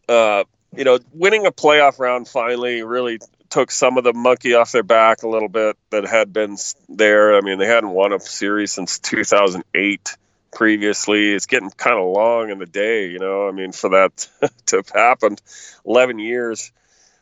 uh, 0.09 0.45
you 0.77 0.85
know, 0.85 0.99
winning 1.13 1.47
a 1.47 1.53
playoff 1.53 1.99
round 1.99 2.29
finally 2.29 2.83
really 2.83 3.19
took 3.51 3.71
some 3.71 3.99
of 3.99 4.05
the 4.05 4.13
monkey 4.13 4.55
off 4.55 4.73
their 4.73 4.83
back 4.83 5.23
a 5.23 5.29
little 5.29 5.49
bit 5.49 5.77
that 5.91 6.05
had 6.05 6.33
been 6.33 6.57
there. 6.89 7.37
I 7.37 7.41
mean, 7.41 7.59
they 7.59 7.67
hadn't 7.67 7.91
won 7.91 8.13
a 8.13 8.21
series 8.21 8.73
since 8.73 8.99
2008 8.99 10.17
previously. 10.53 11.33
It's 11.33 11.47
getting 11.47 11.71
kind 11.71 11.99
of 11.99 12.13
long 12.13 12.51
in 12.51 12.59
the 12.59 12.67
day, 12.67 13.09
you 13.09 13.19
know. 13.19 13.49
I 13.49 13.53
mean, 13.53 13.73
for 13.73 13.91
that 13.91 14.29
to 14.67 14.77
have 14.77 14.89
happened, 14.89 15.41
11 15.87 16.19
years. 16.19 16.73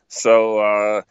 So, 0.09 0.59
uh, 0.59 1.03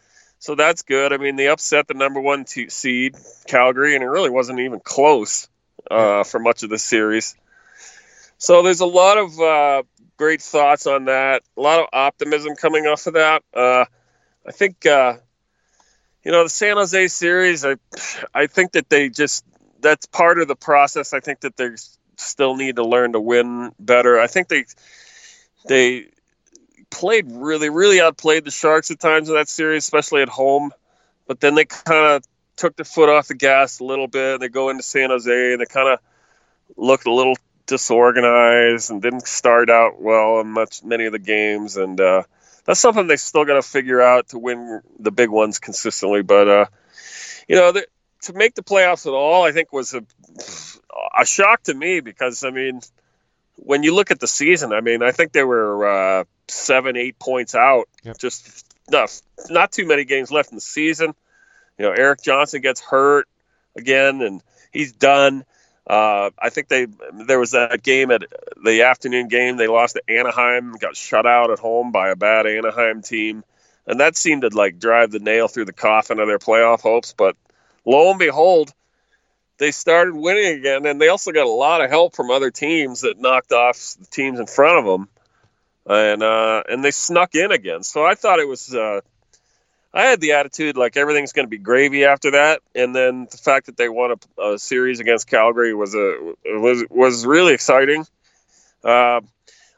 so 0.42 0.56
that's 0.56 0.82
good. 0.82 1.12
I 1.12 1.18
mean, 1.18 1.36
they 1.36 1.46
upset 1.46 1.86
the 1.86 1.94
number 1.94 2.20
one 2.20 2.44
t- 2.44 2.68
seed, 2.68 3.14
Calgary, 3.46 3.94
and 3.94 4.02
it 4.02 4.08
really 4.08 4.28
wasn't 4.28 4.58
even 4.58 4.80
close 4.80 5.48
uh, 5.88 6.24
for 6.24 6.40
much 6.40 6.64
of 6.64 6.68
the 6.68 6.80
series. 6.80 7.36
So 8.38 8.62
there's 8.62 8.80
a 8.80 8.86
lot 8.86 9.18
of 9.18 9.38
uh, 9.38 9.82
great 10.16 10.42
thoughts 10.42 10.88
on 10.88 11.04
that. 11.04 11.42
A 11.56 11.60
lot 11.60 11.78
of 11.78 11.86
optimism 11.92 12.56
coming 12.56 12.88
off 12.88 13.06
of 13.06 13.14
that. 13.14 13.44
Uh, 13.54 13.84
I 14.44 14.50
think 14.50 14.84
uh, 14.84 15.18
you 16.24 16.32
know 16.32 16.42
the 16.42 16.50
San 16.50 16.76
Jose 16.76 17.06
series. 17.06 17.64
I 17.64 17.76
I 18.34 18.48
think 18.48 18.72
that 18.72 18.90
they 18.90 19.10
just 19.10 19.44
that's 19.78 20.06
part 20.06 20.40
of 20.40 20.48
the 20.48 20.56
process. 20.56 21.12
I 21.12 21.20
think 21.20 21.42
that 21.42 21.56
they 21.56 21.70
still 22.16 22.56
need 22.56 22.76
to 22.76 22.84
learn 22.84 23.12
to 23.12 23.20
win 23.20 23.70
better. 23.78 24.18
I 24.18 24.26
think 24.26 24.48
they 24.48 24.64
they 25.68 26.06
played 26.92 27.26
really 27.28 27.70
really 27.70 28.00
outplayed 28.00 28.44
the 28.44 28.50
Sharks 28.50 28.90
at 28.90 29.00
times 29.00 29.28
in 29.28 29.34
that 29.34 29.48
series, 29.48 29.82
especially 29.82 30.22
at 30.22 30.28
home. 30.28 30.72
But 31.26 31.40
then 31.40 31.54
they 31.54 31.64
kind 31.64 32.16
of 32.16 32.24
took 32.56 32.76
the 32.76 32.84
foot 32.84 33.08
off 33.08 33.28
the 33.28 33.34
gas 33.34 33.80
a 33.80 33.84
little 33.84 34.06
bit. 34.06 34.40
They 34.40 34.48
go 34.48 34.68
into 34.68 34.82
San 34.82 35.10
Jose 35.10 35.52
and 35.52 35.60
they 35.60 35.66
kind 35.66 35.88
of 35.88 35.98
looked 36.76 37.06
a 37.06 37.12
little 37.12 37.36
disorganized 37.66 38.90
and 38.90 39.00
didn't 39.00 39.26
start 39.26 39.70
out 39.70 40.00
well 40.00 40.40
in 40.40 40.48
much 40.48 40.84
many 40.84 41.06
of 41.06 41.12
the 41.12 41.18
games, 41.18 41.76
and 41.76 42.00
uh, 42.00 42.22
that's 42.64 42.80
something 42.80 43.06
they 43.06 43.16
still 43.16 43.44
got 43.44 43.54
to 43.54 43.62
figure 43.62 44.00
out 44.00 44.28
to 44.28 44.38
win 44.38 44.80
the 44.98 45.10
big 45.10 45.30
ones 45.30 45.58
consistently. 45.58 46.22
But 46.22 46.48
uh, 46.48 46.66
you 47.48 47.56
know, 47.56 47.72
the, 47.72 47.86
to 48.22 48.32
make 48.34 48.54
the 48.54 48.62
playoffs 48.62 49.06
at 49.06 49.12
all, 49.12 49.44
I 49.44 49.52
think 49.52 49.72
was 49.72 49.94
a 49.94 50.02
a 51.18 51.24
shock 51.24 51.62
to 51.64 51.74
me 51.74 52.00
because 52.00 52.44
I 52.44 52.50
mean, 52.50 52.80
when 53.64 53.82
you 53.82 53.94
look 53.94 54.10
at 54.10 54.20
the 54.20 54.26
season, 54.26 54.72
I 54.72 54.80
mean, 54.80 55.02
I 55.02 55.12
think 55.12 55.32
they 55.32 55.44
were 55.44 55.86
uh, 55.86 56.24
seven, 56.48 56.96
eight 56.96 57.18
points 57.18 57.54
out. 57.54 57.88
Yep. 58.02 58.18
Just 58.18 58.74
not 58.90 59.20
not 59.48 59.72
too 59.72 59.86
many 59.86 60.04
games 60.04 60.30
left 60.30 60.50
in 60.50 60.56
the 60.56 60.62
season. 60.62 61.14
You 61.78 61.86
know, 61.86 61.92
Erik 61.92 62.22
Johnson 62.22 62.60
gets 62.60 62.80
hurt 62.80 63.28
again, 63.76 64.20
and 64.20 64.42
he's 64.72 64.92
done. 64.92 65.44
Uh, 65.86 66.30
I 66.38 66.50
think 66.50 66.68
they 66.68 66.86
there 67.24 67.38
was 67.38 67.52
that 67.52 67.82
game 67.82 68.10
at 68.10 68.24
the 68.62 68.82
afternoon 68.82 69.28
game 69.28 69.56
they 69.56 69.68
lost 69.68 69.94
to 69.94 70.02
Anaheim, 70.12 70.72
got 70.72 70.96
shut 70.96 71.26
out 71.26 71.50
at 71.50 71.58
home 71.58 71.92
by 71.92 72.10
a 72.10 72.16
bad 72.16 72.46
Anaheim 72.46 73.02
team, 73.02 73.44
and 73.86 74.00
that 74.00 74.16
seemed 74.16 74.42
to 74.42 74.48
like 74.48 74.78
drive 74.78 75.10
the 75.10 75.18
nail 75.18 75.48
through 75.48 75.66
the 75.66 75.72
coffin 75.72 76.18
of 76.18 76.26
their 76.28 76.38
playoff 76.38 76.80
hopes. 76.80 77.14
But 77.16 77.36
lo 77.84 78.10
and 78.10 78.18
behold, 78.18 78.72
they 79.58 79.70
started 79.70 80.14
winning 80.14 80.58
again, 80.58 80.86
and 80.86 81.00
they 81.00 81.08
also 81.08 81.32
got 81.32 81.46
a 81.46 81.50
lot 81.50 81.82
of 81.82 81.90
help 81.90 82.16
from 82.16 82.30
other 82.30 82.50
teams 82.50 83.02
that 83.02 83.18
knocked 83.18 83.52
off 83.52 83.96
the 84.00 84.06
teams 84.06 84.40
in 84.40 84.46
front 84.46 84.78
of 84.78 84.84
them, 84.84 85.08
and 85.86 86.22
uh, 86.22 86.62
and 86.68 86.84
they 86.84 86.90
snuck 86.90 87.34
in 87.34 87.52
again. 87.52 87.82
So 87.82 88.04
I 88.04 88.14
thought 88.14 88.40
it 88.40 88.48
was 88.48 88.74
uh, 88.74 89.00
I 89.94 90.02
had 90.02 90.20
the 90.20 90.32
attitude 90.32 90.76
like 90.76 90.96
everything's 90.96 91.32
going 91.32 91.46
to 91.46 91.50
be 91.50 91.58
gravy 91.58 92.04
after 92.04 92.32
that, 92.32 92.60
and 92.74 92.94
then 92.94 93.28
the 93.30 93.36
fact 93.36 93.66
that 93.66 93.76
they 93.76 93.88
won 93.88 94.12
a, 94.12 94.42
a 94.42 94.58
series 94.58 95.00
against 95.00 95.28
Calgary 95.28 95.74
was 95.74 95.94
a 95.94 96.34
was 96.44 96.84
was 96.88 97.26
really 97.26 97.52
exciting. 97.52 98.06
Uh, 98.82 99.20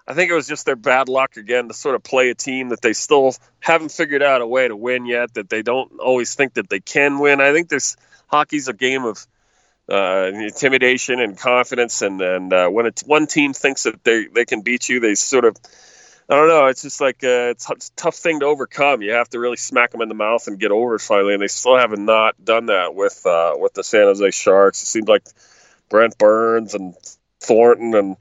I 0.07 0.13
think 0.15 0.31
it 0.31 0.35
was 0.35 0.47
just 0.47 0.67
their 0.67 0.77
bad 0.77 1.09
luck 1.09 1.37
again 1.37 1.69
to 1.69 1.75
sort 1.75 1.95
of 1.95 2.03
play 2.03 2.31
a 2.31 2.35
team 2.35 2.69
that 2.69 2.83
they 2.83 2.93
still 2.93 3.35
haven't 3.61 3.91
figured 3.91 4.23
out 4.23 4.43
a 4.43 4.47
way 4.47 4.69
to 4.69 4.77
win 4.77 5.07
yet. 5.07 5.35
That 5.35 5.49
they 5.49 5.63
don't 5.63 5.99
always 5.99 6.35
think 6.35 6.55
that 6.55 6.69
they 6.69 6.81
can 6.81 7.19
win. 7.19 7.41
I 7.41 7.53
think 7.53 7.69
this 7.69 7.97
hockey's 8.29 8.69
a 8.69 8.73
game 8.73 9.05
of 9.05 9.27
uh, 9.89 10.31
intimidation 10.33 11.21
and 11.21 11.37
confidence, 11.39 12.03
and 12.03 12.21
and 12.21 12.53
uh, 12.53 12.69
when 12.69 12.87
it's 12.87 13.03
one 13.03 13.27
team 13.27 13.53
thinks 13.53 13.85
that 13.85 14.03
they 14.05 14.27
they 14.27 14.45
can 14.45 14.63
beat 14.63 14.89
you, 14.89 15.01
they 15.01 15.15
sort 15.15 15.45
of 15.45 15.57
I 16.29 16.37
don't 16.37 16.49
know. 16.49 16.67
It's 16.67 16.83
just 16.83 17.01
like 17.01 17.23
uh, 17.23 17.53
it's, 17.53 17.69
it's, 17.71 17.89
a 17.91 17.93
tough 17.97 18.17
thing 18.17 18.41
to 18.41 18.47
overcome. 18.47 19.03
You 19.03 19.13
have 19.13 19.29
to 19.31 19.39
really 19.39 19.59
smack 19.59 19.91
them 19.91 20.01
in 20.01 20.09
the 20.09 20.15
mouth 20.15 20.47
and 20.47 20.59
get 20.59 20.71
over 20.71 20.95
it 20.95 21.01
finally, 21.01 21.35
and 21.35 21.43
they 21.43 21.49
still 21.49 21.77
haven't 21.77 22.05
not 22.05 22.43
done 22.43 22.67
that 22.67 22.95
with 22.95 23.27
uh, 23.27 23.55
with 23.59 23.75
the 23.75 23.85
San 23.85 24.05
Jose 24.05 24.31
Sharks. 24.31 24.83
It 24.83 24.87
seems 24.87 25.09
like 25.09 25.25
Brent 25.91 26.17
Burns 26.17 26.75
and 26.75 26.95
Thornton 27.41 27.95
and 27.95 28.17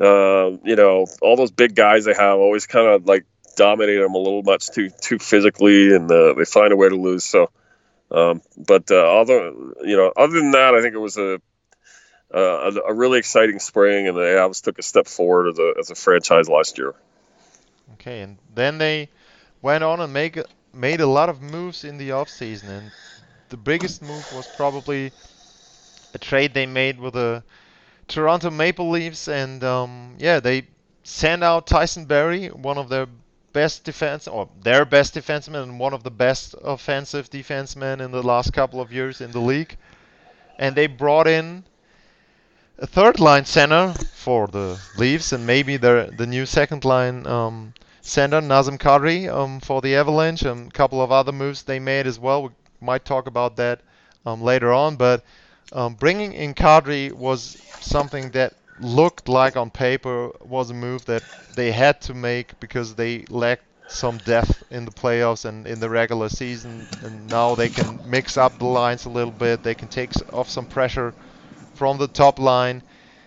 uh, 0.00 0.58
you 0.64 0.74
know 0.74 1.06
all 1.22 1.36
those 1.36 1.52
big 1.52 1.76
guys 1.76 2.04
they 2.04 2.14
have 2.14 2.38
always 2.38 2.66
kind 2.66 2.88
of 2.88 3.06
like 3.06 3.24
dominate 3.56 4.00
them 4.00 4.14
a 4.14 4.18
little 4.18 4.42
much 4.42 4.70
too 4.70 4.90
too 5.00 5.18
physically, 5.18 5.94
and 5.94 6.10
uh, 6.10 6.32
they 6.34 6.44
find 6.44 6.72
a 6.72 6.76
way 6.76 6.88
to 6.88 6.96
lose. 6.96 7.24
So, 7.24 7.50
um, 8.10 8.42
but 8.56 8.90
uh, 8.90 9.20
other 9.20 9.52
you 9.82 9.96
know 9.96 10.12
other 10.16 10.34
than 10.34 10.52
that, 10.52 10.74
I 10.74 10.82
think 10.82 10.94
it 10.94 10.98
was 10.98 11.16
a 11.16 11.40
uh, 12.34 12.72
a, 12.86 12.92
really 12.92 13.18
exciting 13.18 13.58
spring, 13.58 14.06
and 14.06 14.16
the 14.16 14.20
Avs 14.20 14.62
took 14.62 14.78
a 14.78 14.82
step 14.82 15.06
forward 15.06 15.48
as 15.48 15.58
a, 15.58 15.74
as 15.78 15.90
a 15.90 15.94
franchise 15.94 16.48
last 16.48 16.76
year. 16.76 16.94
Okay, 17.94 18.20
and 18.20 18.36
then 18.54 18.78
they 18.78 19.08
went 19.62 19.82
on 19.82 20.00
and 20.00 20.12
make 20.12 20.38
made 20.74 21.00
a 21.00 21.06
lot 21.06 21.28
of 21.28 21.40
moves 21.40 21.84
in 21.84 21.96
the 21.96 22.10
offseason, 22.10 22.68
and 22.68 22.92
the 23.48 23.56
biggest 23.56 24.02
move 24.02 24.26
was 24.34 24.46
probably 24.56 25.10
a 26.14 26.18
trade 26.18 26.52
they 26.54 26.66
made 26.66 27.00
with 27.00 27.14
the 27.14 27.42
Toronto 28.08 28.50
Maple 28.50 28.90
Leafs, 28.90 29.28
and 29.28 29.64
um, 29.64 30.16
yeah, 30.18 30.40
they 30.40 30.66
sent 31.02 31.42
out 31.42 31.66
Tyson 31.66 32.04
Barrie, 32.04 32.48
one 32.48 32.78
of 32.78 32.88
their 32.88 33.06
best 33.58 33.82
defense 33.82 34.28
or 34.28 34.48
their 34.62 34.84
best 34.84 35.16
defenseman 35.16 35.64
and 35.64 35.80
one 35.80 35.92
of 35.92 36.04
the 36.04 36.12
best 36.12 36.54
offensive 36.62 37.28
defensemen 37.28 38.00
in 38.00 38.12
the 38.12 38.22
last 38.22 38.52
couple 38.52 38.80
of 38.80 38.92
years 38.92 39.20
in 39.20 39.32
the 39.32 39.40
league. 39.40 39.76
And 40.60 40.76
they 40.76 40.86
brought 40.86 41.26
in 41.26 41.64
a 42.78 42.86
third 42.86 43.18
line 43.18 43.44
center 43.44 43.94
for 44.14 44.46
the 44.46 44.78
Leafs 44.96 45.32
and 45.32 45.44
maybe 45.44 45.76
the 45.76 46.14
the 46.16 46.26
new 46.26 46.46
second 46.46 46.84
line 46.84 47.26
um, 47.26 47.74
center 48.00 48.40
Nazem 48.40 48.78
Kadri 48.78 49.28
um, 49.28 49.58
for 49.58 49.80
the 49.80 49.96
Avalanche 49.96 50.42
and 50.42 50.68
a 50.68 50.74
couple 50.80 51.02
of 51.02 51.10
other 51.10 51.32
moves 51.32 51.64
they 51.64 51.80
made 51.80 52.06
as 52.06 52.18
well. 52.20 52.44
We 52.44 52.50
might 52.80 53.04
talk 53.04 53.26
about 53.26 53.56
that 53.56 53.80
um, 54.24 54.40
later 54.40 54.72
on, 54.72 54.94
but 54.94 55.24
um, 55.72 55.94
bringing 55.94 56.32
in 56.32 56.54
Kadri 56.54 57.12
was 57.12 57.40
something 57.80 58.30
that 58.38 58.54
looked 58.80 59.28
like 59.28 59.56
on 59.56 59.70
paper 59.70 60.30
was 60.40 60.70
a 60.70 60.74
move 60.74 61.04
that 61.06 61.24
they 61.54 61.72
had 61.72 62.00
to 62.02 62.14
make 62.14 62.58
because 62.60 62.94
they 62.94 63.24
lacked 63.28 63.64
some 63.86 64.18
depth 64.18 64.62
in 64.70 64.84
the 64.84 64.90
playoffs 64.92 65.44
and 65.46 65.66
in 65.66 65.80
the 65.80 65.88
regular 65.88 66.28
season 66.28 66.88
and 67.00 67.28
now 67.30 67.54
they 67.54 67.70
can 67.70 68.00
mix 68.04 68.36
up 68.36 68.58
the 68.58 68.66
lines 68.66 69.04
a 69.06 69.08
little 69.10 69.32
bit 69.32 69.62
they 69.62 69.74
can 69.74 69.88
take 69.88 70.12
off 70.32 70.48
some 70.48 70.66
pressure 70.66 71.14
from 71.72 71.98
the 71.98 72.08
top 72.08 72.38
line. 72.38 72.82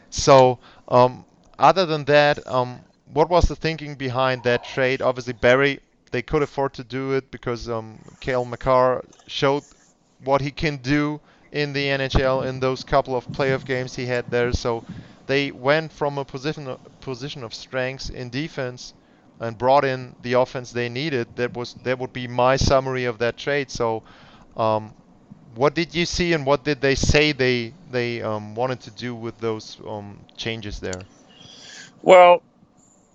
So 0.09 0.59
um, 0.87 1.25
other 1.59 1.85
than 1.85 2.05
that, 2.05 2.45
um, 2.47 2.83
what 3.05 3.29
was 3.29 3.45
the 3.47 3.55
thinking 3.55 3.95
behind 3.95 4.43
that 4.43 4.63
trade? 4.63 5.01
Obviously, 5.01 5.33
Barrie, 5.33 5.79
they 6.11 6.21
could 6.21 6.41
afford 6.43 6.73
to 6.75 6.83
do 6.83 7.13
it 7.13 7.31
because 7.31 7.69
um, 7.69 7.99
Cale 8.19 8.45
Makar 8.45 9.03
showed 9.27 9.63
what 10.19 10.41
he 10.41 10.51
can 10.51 10.77
do 10.77 11.21
in 11.51 11.73
the 11.73 11.89
NHL 11.89 12.41
in 12.41 12.59
those 12.59 12.83
couple 12.83 13.15
of 13.15 13.31
playoff 13.31 13.65
games 13.65 13.95
he 13.95 14.05
had 14.05 14.29
there. 14.29 14.51
So 14.53 14.83
they 15.31 15.49
went 15.49 15.93
from 15.93 16.17
a 16.17 16.25
position 16.25 16.75
position 16.99 17.41
of 17.45 17.53
strength 17.53 18.09
in 18.09 18.29
defense 18.29 18.93
and 19.39 19.57
brought 19.57 19.85
in 19.85 20.13
the 20.23 20.33
offense 20.33 20.73
they 20.73 20.89
needed. 20.89 21.25
That 21.37 21.53
was 21.53 21.73
that 21.85 21.99
would 21.99 22.11
be 22.11 22.27
my 22.27 22.57
summary 22.57 23.05
of 23.05 23.19
that 23.19 23.37
trade. 23.37 23.71
So 23.71 24.03
um, 24.57 24.93
what 25.55 25.73
did 25.73 25.95
you 25.95 26.05
see 26.05 26.33
and 26.33 26.45
what 26.45 26.65
did 26.65 26.81
they 26.81 26.95
say 26.95 27.31
they 27.31 27.73
they 27.91 28.21
um, 28.21 28.55
wanted 28.55 28.81
to 28.81 28.91
do 28.91 29.15
with 29.15 29.39
those 29.39 29.77
um, 29.87 30.19
changes 30.35 30.81
there? 30.81 31.01
Well, 32.01 32.43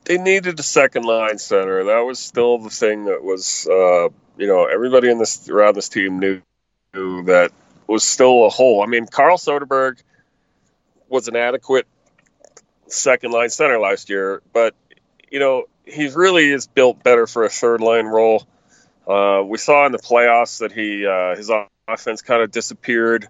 they 0.04 0.16
needed 0.16 0.58
a 0.58 0.62
second 0.62 1.04
line 1.04 1.36
center. 1.36 1.84
That 1.84 2.00
was 2.00 2.18
still 2.18 2.56
the 2.58 2.70
thing 2.70 3.04
that 3.06 3.22
was, 3.22 3.68
uh, 3.68 4.08
you 4.38 4.46
know, 4.46 4.64
everybody 4.64 5.10
in 5.10 5.18
this 5.18 5.50
around 5.50 5.74
this 5.74 5.90
team 5.90 6.18
knew, 6.18 6.40
knew 6.94 7.24
that 7.24 7.52
was 7.86 8.04
still 8.04 8.46
a 8.46 8.48
hole. 8.48 8.82
I 8.82 8.86
mean, 8.86 9.06
Carl 9.06 9.36
Soderberg 9.36 10.02
was 11.08 11.28
an 11.28 11.36
adequate 11.36 11.86
second 12.88 13.32
line 13.32 13.50
center 13.50 13.78
last 13.78 14.10
year, 14.10 14.42
but 14.52 14.74
you 15.30 15.38
know 15.38 15.64
he 15.84 16.08
really 16.08 16.50
is 16.50 16.66
built 16.66 17.02
better 17.02 17.26
for 17.26 17.44
a 17.44 17.48
third 17.48 17.80
line 17.80 18.06
role. 18.06 18.46
Uh, 19.06 19.42
we 19.46 19.56
saw 19.56 19.86
in 19.86 19.92
the 19.92 19.98
playoffs 19.98 20.58
that 20.58 20.72
he 20.72 21.06
uh, 21.06 21.36
his 21.36 21.50
offense 21.88 22.22
kind 22.22 22.42
of 22.42 22.50
disappeared 22.50 23.28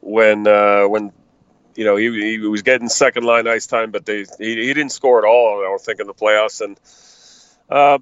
when 0.00 0.46
uh, 0.46 0.84
when 0.84 1.12
you 1.74 1.84
know 1.84 1.96
he, 1.96 2.10
he 2.10 2.38
was 2.38 2.62
getting 2.62 2.88
second 2.88 3.24
line 3.24 3.46
ice 3.46 3.66
time, 3.66 3.90
but 3.90 4.06
they 4.06 4.24
he, 4.38 4.66
he 4.66 4.74
didn't 4.74 4.92
score 4.92 5.18
at 5.18 5.28
all. 5.28 5.60
I 5.60 5.68
don't 5.68 5.80
think 5.80 6.00
in 6.00 6.06
the 6.06 6.14
playoffs, 6.14 6.62
and 6.62 6.80
uh, 7.68 7.98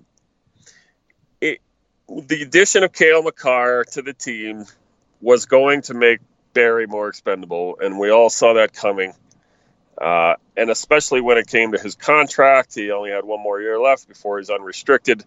it, 1.41 1.61
the 2.09 2.43
addition 2.43 2.85
of 2.85 2.93
Cale 2.93 3.23
Makar 3.23 3.85
to 3.93 4.03
the 4.03 4.13
team 4.13 4.67
was 5.21 5.47
going 5.47 5.83
to 5.83 5.95
make 5.95 6.21
Barrie 6.53 6.87
more 6.87 7.09
expendable, 7.09 7.79
and 7.81 7.99
we 7.99 8.11
all 8.11 8.31
saw 8.31 8.55
that 8.55 8.73
coming. 8.73 9.15
Uh, 10.01 10.35
and 10.57 10.71
especially 10.71 11.21
when 11.21 11.39
it 11.39 11.47
came 11.47 11.73
to 11.73 11.79
his 11.79 11.95
contract, 11.95 12.75
he 12.75 12.91
only 12.91 13.11
had 13.11 13.25
one 13.25 13.41
more 13.41 13.61
year 13.61 13.79
left 13.79 14.09
before 14.09 14.39
he's 14.39 14.51
unrestricted. 14.51 15.25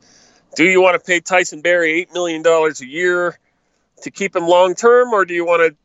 Do 0.56 0.64
you 0.64 0.82
want 0.82 0.96
to 0.96 1.00
pay 1.00 1.20
Tyson 1.20 1.62
Barrie 1.62 2.06
$8 2.06 2.14
million 2.14 2.46
a 2.46 2.86
year 2.86 3.38
to 4.04 4.12
keep 4.12 4.36
him 4.36 4.48
long 4.48 4.76
term, 4.76 5.14
or 5.14 5.26
do 5.26 5.34
you 5.34 5.46
want 5.46 5.62
to 5.62 5.76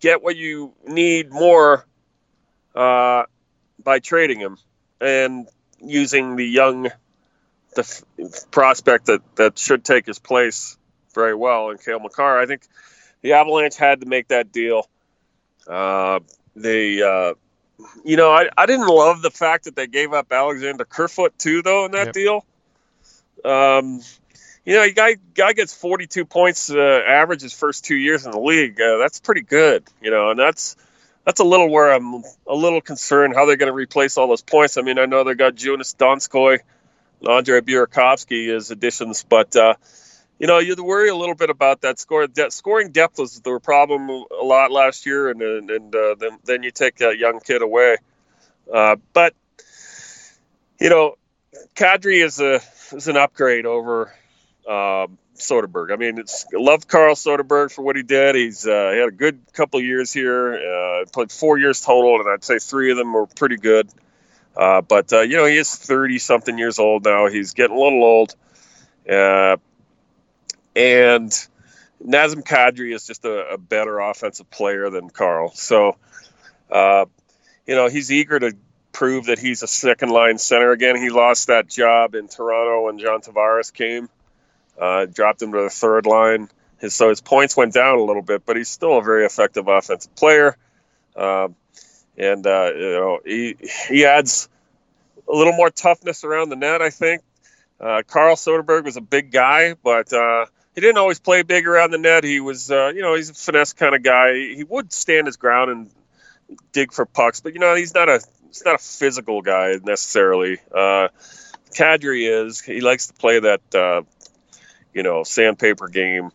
get 0.00 0.22
what 0.22 0.36
you 0.36 0.72
need 0.86 1.30
more 1.30 1.86
uh, 2.74 3.24
by 3.82 3.98
trading 3.98 4.40
him 4.40 4.58
and 5.00 5.48
using 5.80 6.36
the 6.36 6.46
young 6.46 6.88
the 7.74 7.80
f- 7.82 8.50
prospect 8.50 9.06
that, 9.06 9.20
that 9.36 9.58
should 9.58 9.84
take 9.84 10.06
his 10.06 10.18
place 10.18 10.76
very 11.14 11.34
well 11.34 11.70
in 11.70 11.78
Cale 11.78 12.00
Makar? 12.00 12.38
I 12.38 12.46
think 12.46 12.62
the 13.22 13.32
Avalanche 13.34 13.76
had 13.76 14.00
to 14.00 14.06
make 14.06 14.28
that 14.28 14.52
deal. 14.52 14.88
Uh, 15.66 16.20
they, 16.54 17.02
uh, 17.02 17.34
you 18.04 18.16
know, 18.16 18.30
I, 18.30 18.48
I 18.56 18.66
didn't 18.66 18.86
love 18.86 19.22
the 19.22 19.30
fact 19.30 19.64
that 19.64 19.76
they 19.76 19.86
gave 19.86 20.12
up 20.12 20.32
Alexander 20.32 20.84
Kerfoot 20.84 21.38
too, 21.38 21.62
though, 21.62 21.84
in 21.84 21.92
that 21.92 22.06
Yep. 22.06 22.14
deal. 22.14 22.44
Um, 23.44 24.00
you 24.64 24.74
know, 24.74 24.88
guy 24.92 25.16
guy 25.34 25.52
gets 25.52 25.74
42 25.74 26.24
points 26.24 26.70
uh, 26.70 27.00
average 27.06 27.42
his 27.42 27.52
first 27.52 27.84
two 27.84 27.96
years 27.96 28.24
in 28.24 28.32
the 28.32 28.38
league. 28.38 28.80
Uh, 28.80 28.98
that's 28.98 29.20
pretty 29.20 29.42
good, 29.42 29.84
you 30.00 30.10
know, 30.10 30.30
and 30.30 30.38
that's 30.38 30.76
that's 31.24 31.40
a 31.40 31.44
little 31.44 31.68
where 31.68 31.92
I'm 31.92 32.22
a 32.46 32.54
little 32.54 32.80
concerned 32.80 33.34
how 33.34 33.46
they're 33.46 33.56
going 33.56 33.70
to 33.70 33.74
replace 33.74 34.16
all 34.18 34.28
those 34.28 34.42
points. 34.42 34.76
I 34.78 34.82
mean, 34.82 34.98
I 34.98 35.06
know 35.06 35.24
they 35.24 35.34
got 35.34 35.54
Joonas 35.54 35.96
Donskoi, 35.96 36.60
and 37.20 37.28
Andre 37.28 37.60
Burakovsky 37.60 38.54
as 38.54 38.70
additions, 38.70 39.24
but 39.28 39.54
uh, 39.56 39.74
you 40.42 40.48
know, 40.48 40.58
you'd 40.58 40.80
worry 40.80 41.08
a 41.08 41.14
little 41.14 41.36
bit 41.36 41.50
about 41.50 41.82
that 41.82 42.00
score. 42.00 42.26
That 42.26 42.52
scoring 42.52 42.90
depth 42.90 43.20
was 43.20 43.38
the 43.40 43.60
problem 43.60 44.08
a 44.10 44.44
lot 44.44 44.72
last 44.72 45.06
year, 45.06 45.30
and 45.30 45.40
and, 45.40 45.70
and 45.70 45.94
uh, 45.94 46.16
then 46.18 46.38
then 46.44 46.62
you 46.64 46.72
take 46.72 46.96
that 46.96 47.16
young 47.16 47.38
kid 47.38 47.62
away. 47.62 47.98
Uh, 48.70 48.96
but 49.12 49.34
you 50.80 50.90
know, 50.90 51.14
Kadri 51.76 52.24
is 52.24 52.40
a 52.40 52.60
is 52.90 53.06
an 53.06 53.16
upgrade 53.16 53.66
over 53.66 54.12
um, 54.68 55.16
Soderberg. 55.36 55.92
I 55.92 55.96
mean, 55.96 56.18
it's 56.18 56.44
I 56.52 56.60
love 56.60 56.88
Carl 56.88 57.14
Soderberg 57.14 57.70
for 57.70 57.82
what 57.82 57.94
he 57.94 58.02
did. 58.02 58.34
He's 58.34 58.66
uh, 58.66 58.90
he 58.92 58.98
had 58.98 59.10
a 59.10 59.12
good 59.12 59.40
couple 59.52 59.80
years 59.80 60.12
here. 60.12 60.54
Uh, 60.54 61.04
played 61.12 61.30
four 61.30 61.56
years 61.56 61.80
total, 61.82 62.16
and 62.16 62.28
I'd 62.28 62.42
say 62.42 62.58
three 62.58 62.90
of 62.90 62.96
them 62.96 63.12
were 63.12 63.28
pretty 63.28 63.58
good. 63.58 63.88
Uh, 64.56 64.80
but 64.80 65.12
uh, 65.12 65.20
you 65.20 65.36
know, 65.36 65.46
he 65.46 65.56
is 65.56 65.72
thirty 65.72 66.18
something 66.18 66.58
years 66.58 66.80
old 66.80 67.04
now. 67.04 67.28
He's 67.28 67.54
getting 67.54 67.76
a 67.76 67.80
little 67.80 68.02
old, 68.02 68.34
and 70.74 71.30
Nazem 72.04 72.42
Kadri 72.42 72.94
is 72.94 73.06
just 73.06 73.24
a, 73.24 73.54
a 73.54 73.58
better 73.58 73.98
offensive 73.98 74.50
player 74.50 74.90
than 74.90 75.10
Carl. 75.10 75.50
So, 75.54 75.96
uh, 76.70 77.06
you 77.66 77.74
know, 77.74 77.88
he's 77.88 78.10
eager 78.10 78.38
to 78.38 78.56
prove 78.92 79.26
that 79.26 79.38
he's 79.38 79.62
a 79.62 79.66
second 79.66 80.10
line 80.10 80.38
center 80.38 80.72
again. 80.72 80.96
He 80.96 81.10
lost 81.10 81.46
that 81.46 81.68
job 81.68 82.14
in 82.14 82.28
Toronto 82.28 82.86
when 82.86 82.98
John 82.98 83.20
Tavares 83.20 83.72
came, 83.72 84.08
uh, 84.78 85.06
dropped 85.06 85.42
him 85.42 85.52
to 85.52 85.62
the 85.62 85.70
third 85.70 86.06
line. 86.06 86.48
His, 86.78 86.94
so 86.94 87.08
his 87.08 87.20
points 87.20 87.56
went 87.56 87.72
down 87.72 87.98
a 87.98 88.02
little 88.02 88.22
bit, 88.22 88.44
but 88.44 88.56
he's 88.56 88.68
still 88.68 88.98
a 88.98 89.02
very 89.02 89.24
effective 89.24 89.68
offensive 89.68 90.14
player. 90.16 90.56
Um, 91.14 91.54
and 92.16 92.46
uh, 92.46 92.70
you 92.74 92.90
know 92.90 93.20
he 93.24 93.56
he 93.88 94.04
adds 94.04 94.48
a 95.28 95.34
little 95.34 95.52
more 95.52 95.70
toughness 95.70 96.24
around 96.24 96.50
the 96.50 96.56
net. 96.56 96.82
I 96.82 96.90
think 96.90 97.22
uh, 97.80 98.02
Carl 98.06 98.36
Soderberg 98.36 98.84
was 98.84 98.96
a 98.96 99.00
big 99.00 99.30
guy, 99.30 99.74
but 99.82 100.12
uh, 100.12 100.46
he 100.74 100.80
didn't 100.80 100.98
always 100.98 101.20
play 101.20 101.42
big 101.42 101.66
around 101.66 101.90
the 101.90 101.98
net. 101.98 102.24
He 102.24 102.40
was 102.40 102.70
uh, 102.70 102.92
you 102.94 103.02
know 103.02 103.14
he's 103.14 103.30
a 103.30 103.34
finesse 103.34 103.72
kind 103.72 103.94
of 103.94 104.02
guy. 104.02 104.34
He 104.34 104.64
would 104.64 104.92
stand 104.92 105.26
his 105.26 105.36
ground 105.36 105.70
and 105.70 105.90
dig 106.72 106.92
for 106.92 107.06
pucks, 107.06 107.40
but 107.40 107.54
you 107.54 107.60
know 107.60 107.74
he's 107.74 107.94
not 107.94 108.08
a 108.08 108.20
he's 108.48 108.64
not 108.64 108.76
a 108.76 108.78
physical 108.78 109.42
guy 109.42 109.78
necessarily. 109.82 110.58
Uh, 110.74 111.08
Kadri 111.74 112.46
is. 112.46 112.60
He 112.60 112.80
likes 112.80 113.08
to 113.08 113.14
play 113.14 113.40
that 113.40 113.74
uh, 113.74 114.02
you 114.94 115.02
know 115.02 115.24
sandpaper 115.24 115.88
game, 115.88 116.30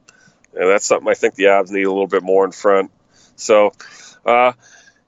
and 0.54 0.70
that's 0.70 0.86
something 0.86 1.08
I 1.08 1.14
think 1.14 1.36
the 1.36 1.46
Avs 1.46 1.72
need 1.72 1.84
a 1.84 1.92
little 1.92 2.08
bit 2.08 2.24
more 2.24 2.46
in 2.46 2.52
front. 2.52 2.92
So. 3.36 3.74
Uh, 4.26 4.52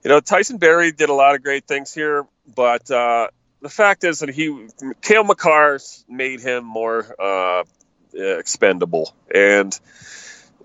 you 0.02 0.10
know, 0.10 0.22
Tyson 0.22 0.58
Barrie 0.58 0.94
did 0.94 1.10
a 1.10 1.14
lot 1.14 1.36
of 1.36 1.44
great 1.44 1.68
things 1.68 1.94
here, 1.94 2.26
but 2.56 2.90
uh, 2.90 3.28
the 3.62 3.68
fact 3.68 4.06
is 4.06 4.20
that 4.20 4.30
he, 4.30 4.68
Cale 5.02 5.26
Makar 5.26 5.80
made 6.08 6.40
him 6.40 6.64
more 6.64 7.06
uh, 7.20 7.64
expendable, 8.14 9.14
and 9.34 9.78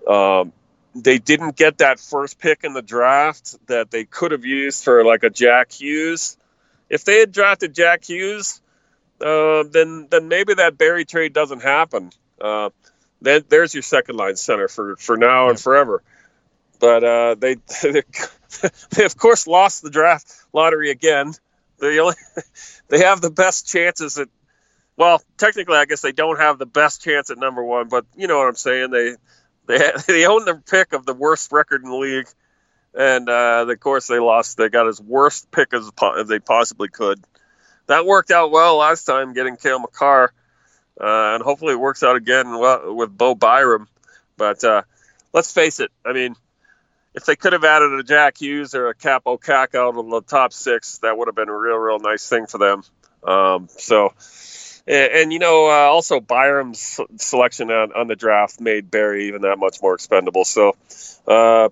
um, 0.07 0.53
they 0.95 1.17
didn't 1.17 1.55
get 1.55 1.79
that 1.79 1.99
first 1.99 2.39
pick 2.39 2.63
in 2.63 2.73
the 2.73 2.81
draft 2.81 3.55
that 3.67 3.91
they 3.91 4.05
could 4.05 4.31
have 4.31 4.45
used 4.45 4.83
for 4.83 5.03
like 5.03 5.23
a 5.23 5.29
Jack 5.29 5.71
Hughes. 5.73 6.37
If 6.89 7.03
they 7.03 7.19
had 7.19 7.31
drafted 7.31 7.73
Jack 7.73 8.05
Hughes, 8.05 8.61
uh, 9.19 9.63
then 9.69 10.07
then 10.09 10.27
maybe 10.27 10.53
that 10.55 10.77
Barrie 10.77 11.05
trade 11.05 11.33
doesn't 11.33 11.61
happen. 11.61 12.11
Uh, 12.39 12.69
then 13.21 13.43
there's 13.49 13.73
your 13.73 13.83
second 13.83 14.15
line 14.15 14.35
center 14.35 14.67
for 14.67 14.95
for 14.95 15.17
now 15.17 15.49
and 15.49 15.59
forever. 15.59 16.03
But 16.79 17.03
uh, 17.03 17.35
they, 17.35 17.55
they 18.91 19.05
of 19.05 19.17
course 19.17 19.47
lost 19.47 19.81
the 19.81 19.89
draft 19.89 20.31
lottery 20.53 20.91
again. 20.91 21.33
They 21.79 21.99
only 21.99 22.15
they 22.87 22.99
have 22.99 23.21
the 23.21 23.31
best 23.31 23.67
chances 23.67 24.17
at 24.17 24.29
well, 24.97 25.21
technically, 25.37 25.77
I 25.77 25.85
guess 25.85 26.01
they 26.01 26.11
don't 26.11 26.39
have 26.39 26.57
the 26.57 26.65
best 26.65 27.03
chance 27.03 27.29
at 27.29 27.37
number 27.37 27.63
one, 27.63 27.89
but 27.89 28.05
you 28.15 28.27
know 28.27 28.37
what 28.37 28.47
I'm 28.47 28.55
saying. 28.55 28.91
They 28.91 29.15
they 29.67 29.91
they 30.07 30.25
own 30.25 30.45
the 30.45 30.61
pick 30.69 30.93
of 30.93 31.05
the 31.05 31.13
worst 31.13 31.51
record 31.51 31.83
in 31.83 31.89
the 31.89 31.95
league, 31.95 32.27
and 32.93 33.29
uh, 33.29 33.65
of 33.67 33.79
course 33.79 34.07
they 34.07 34.19
lost. 34.19 34.57
They 34.57 34.69
got 34.69 34.87
as 34.87 35.01
worst 35.01 35.51
pick 35.51 35.73
as, 35.73 35.89
as 36.17 36.27
they 36.27 36.39
possibly 36.39 36.87
could. 36.87 37.21
That 37.87 38.05
worked 38.05 38.31
out 38.31 38.51
well 38.51 38.77
last 38.77 39.03
time, 39.03 39.33
getting 39.33 39.57
Cale 39.57 39.79
Makar, 39.79 40.33
uh, 40.99 41.35
and 41.35 41.43
hopefully 41.43 41.73
it 41.73 41.79
works 41.79 42.01
out 42.01 42.15
again 42.15 42.57
with 42.95 43.15
Bo 43.15 43.35
Byram. 43.35 43.87
But 44.37 44.63
uh, 44.63 44.83
let's 45.33 45.51
face 45.51 45.79
it. 45.79 45.91
I 46.03 46.13
mean, 46.13 46.35
if 47.13 47.25
they 47.25 47.35
could 47.35 47.53
have 47.53 47.63
added 47.63 47.93
a 47.93 48.03
Jack 48.03 48.41
Hughes 48.41 48.75
or 48.75 48.89
a 48.89 48.95
Kaapo 48.95 49.39
Kakko 49.39 49.89
out 49.89 49.97
of 49.97 50.09
the 50.09 50.21
top 50.21 50.51
six, 50.51 50.97
that 50.99 51.17
would 51.17 51.27
have 51.27 51.35
been 51.35 51.49
a 51.49 51.57
real, 51.57 51.77
real 51.77 51.99
nice 51.99 52.27
thing 52.27 52.47
for 52.47 52.57
them. 52.57 52.83
Um, 53.23 53.67
so, 53.77 54.13
and, 54.87 55.11
and 55.13 55.33
you 55.33 55.39
know, 55.39 55.67
uh, 55.67 55.89
also 55.89 56.19
Byram's 56.19 56.99
selection 57.17 57.71
on, 57.71 57.93
on 57.93 58.07
the 58.07 58.15
draft 58.15 58.59
made 58.59 58.91
Barrie 58.91 59.27
even 59.27 59.41
that 59.43 59.57
much 59.57 59.81
more 59.81 59.93
expendable. 59.93 60.45
So, 60.45 60.75
uh, 61.27 61.69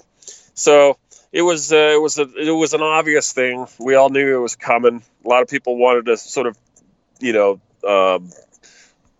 so 0.54 0.97
it 1.32 1.41
was 1.41 1.71
uh, 1.73 1.76
it 1.76 2.02
was 2.02 2.19
a, 2.19 2.28
it 2.36 2.52
was 2.52 2.73
an 2.73 2.82
obvious 2.82 3.34
thing. 3.34 3.67
We 3.80 3.95
all 3.95 4.10
knew 4.10 4.36
it 4.36 4.39
was 4.39 4.56
coming. 4.56 5.04
A 5.26 5.28
lot 5.28 5.41
of 5.41 5.47
people 5.47 5.78
wanted 5.78 6.06
to 6.06 6.17
sort 6.17 6.47
of, 6.47 6.58
you 7.19 7.34
know, 7.34 7.62
um, 7.88 8.30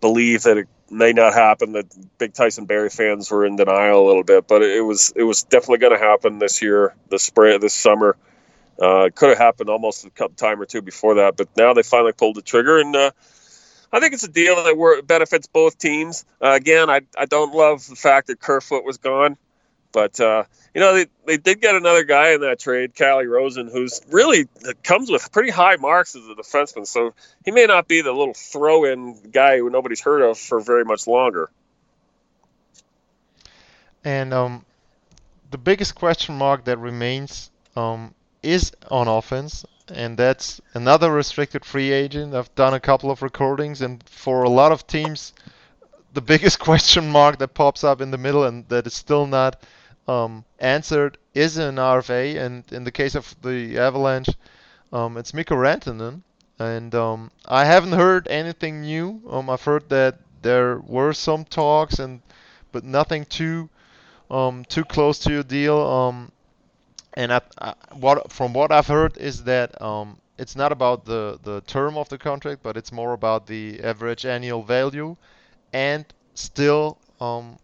believe 0.00 0.42
that 0.42 0.58
it 0.58 0.68
may 0.90 1.12
not 1.12 1.34
happen. 1.34 1.72
That 1.72 1.86
big 2.18 2.34
Tyson 2.34 2.66
Barrie 2.66 2.90
fans 2.90 3.30
were 3.30 3.44
in 3.44 3.56
denial 3.56 4.04
a 4.04 4.06
little 4.06 4.22
bit, 4.22 4.46
but 4.46 4.62
it 4.62 4.82
was 4.82 5.12
it 5.16 5.24
was 5.24 5.42
definitely 5.42 5.78
going 5.78 5.98
to 5.98 6.04
happen 6.04 6.38
this 6.38 6.62
year, 6.62 6.94
this 7.10 7.22
spring, 7.22 7.60
this 7.60 7.74
summer. 7.74 8.16
Uh, 8.80 9.04
it 9.04 9.14
could 9.14 9.28
have 9.28 9.38
happened 9.38 9.70
almost 9.70 10.04
a 10.04 10.10
couple 10.10 10.34
time 10.34 10.60
or 10.60 10.66
two 10.66 10.82
before 10.82 11.16
that, 11.16 11.36
but 11.36 11.48
now 11.56 11.74
they 11.74 11.82
finally 11.82 12.12
pulled 12.12 12.34
the 12.34 12.42
trigger, 12.42 12.78
and 12.78 12.94
uh, 12.96 13.10
I 13.94 14.00
think 14.00 14.12
it's 14.12 14.24
a 14.24 14.28
deal 14.28 14.56
that 14.56 15.02
benefits 15.06 15.46
both 15.46 15.78
teams. 15.78 16.24
Uh, 16.42 16.50
again, 16.50 16.90
I 16.90 17.02
I 17.16 17.26
don't 17.26 17.54
love 17.54 17.86
the 17.86 17.94
fact 17.94 18.26
that 18.26 18.40
Kerfoot 18.40 18.84
was 18.84 18.98
gone, 18.98 19.36
but 19.92 20.18
uh, 20.18 20.42
you 20.74 20.80
know 20.80 20.94
they, 20.94 21.06
they 21.26 21.36
did 21.36 21.60
get 21.60 21.76
another 21.76 22.02
guy 22.02 22.30
in 22.32 22.40
that 22.40 22.58
trade, 22.58 22.96
Calle 22.96 23.24
Rosen, 23.24 23.68
who's 23.68 24.00
really 24.10 24.48
comes 24.82 25.12
with 25.12 25.30
pretty 25.30 25.50
high 25.50 25.76
marks 25.76 26.16
as 26.16 26.26
a 26.26 26.34
defenseman. 26.34 26.88
So 26.88 27.14
he 27.44 27.52
may 27.52 27.66
not 27.66 27.86
be 27.86 28.00
the 28.00 28.10
little 28.10 28.34
throw-in 28.34 29.30
guy 29.30 29.58
who 29.58 29.70
nobody's 29.70 30.00
heard 30.00 30.22
of 30.22 30.38
for 30.38 30.58
very 30.58 30.84
much 30.84 31.06
longer. 31.06 31.48
And 34.02 34.34
um, 34.34 34.64
the 35.52 35.58
biggest 35.58 35.94
question 35.94 36.36
mark 36.36 36.64
that 36.64 36.78
remains 36.78 37.52
um, 37.76 38.12
is 38.42 38.72
on 38.90 39.06
offense, 39.06 39.64
and 39.88 40.16
that's 40.16 40.60
another 40.72 41.12
restricted 41.12 41.64
free 41.64 41.92
agent. 41.92 42.34
I've 42.34 42.54
done 42.54 42.74
a 42.74 42.80
couple 42.80 43.10
of 43.10 43.22
recordings, 43.22 43.82
and 43.82 44.02
for 44.08 44.42
a 44.42 44.48
lot 44.48 44.72
of 44.72 44.86
teams, 44.86 45.32
the 46.12 46.20
biggest 46.32 46.58
question 46.58 47.10
mark 47.10 47.38
that 47.38 47.54
pops 47.54 47.84
up 47.84 48.00
in 48.00 48.10
the 48.10 48.18
middle 48.18 48.44
and 48.44 48.68
that 48.68 48.86
is 48.86 48.94
still 48.94 49.26
not 49.26 49.62
um, 50.06 50.44
answered 50.58 51.18
is 51.34 51.56
an 51.56 51.76
RFA. 51.76 52.36
And 52.40 52.64
in 52.72 52.84
the 52.84 52.92
case 52.92 53.14
of 53.14 53.34
the 53.42 53.78
Avalanche, 53.78 54.30
um, 54.92 55.16
it's 55.16 55.34
Mikko 55.34 55.56
Rantanen. 55.56 56.22
And 56.58 56.94
um, 56.94 57.30
I 57.46 57.64
haven't 57.64 57.92
heard 57.92 58.28
anything 58.28 58.82
new. 58.82 59.20
Um, 59.28 59.50
I've 59.50 59.64
heard 59.64 59.88
that 59.88 60.18
there 60.42 60.78
were 60.78 61.12
some 61.12 61.44
talks, 61.44 61.98
and 61.98 62.20
but 62.70 62.84
nothing 62.84 63.24
too 63.24 63.68
um, 64.30 64.64
too 64.66 64.84
close 64.84 65.18
to 65.20 65.40
a 65.40 65.44
deal. 65.44 65.80
And 67.14 67.32
I, 67.32 67.40
I, 67.58 67.74
what 67.92 68.32
from 68.32 68.52
what 68.52 68.72
I've 68.72 68.88
heard 68.88 69.16
is 69.16 69.44
that 69.44 69.80
um, 69.80 70.18
it's 70.36 70.56
not 70.56 70.72
about 70.72 71.04
the 71.04 71.38
the 71.42 71.60
term 71.62 71.96
of 71.96 72.08
the 72.08 72.18
contract, 72.18 72.62
but 72.62 72.76
it's 72.76 72.92
more 72.92 73.12
about 73.12 73.46
the 73.46 73.82
average 73.82 74.26
annual 74.26 74.62
value. 74.62 75.16
And 75.72 76.04
still, 76.34 76.98
um, 77.20 77.58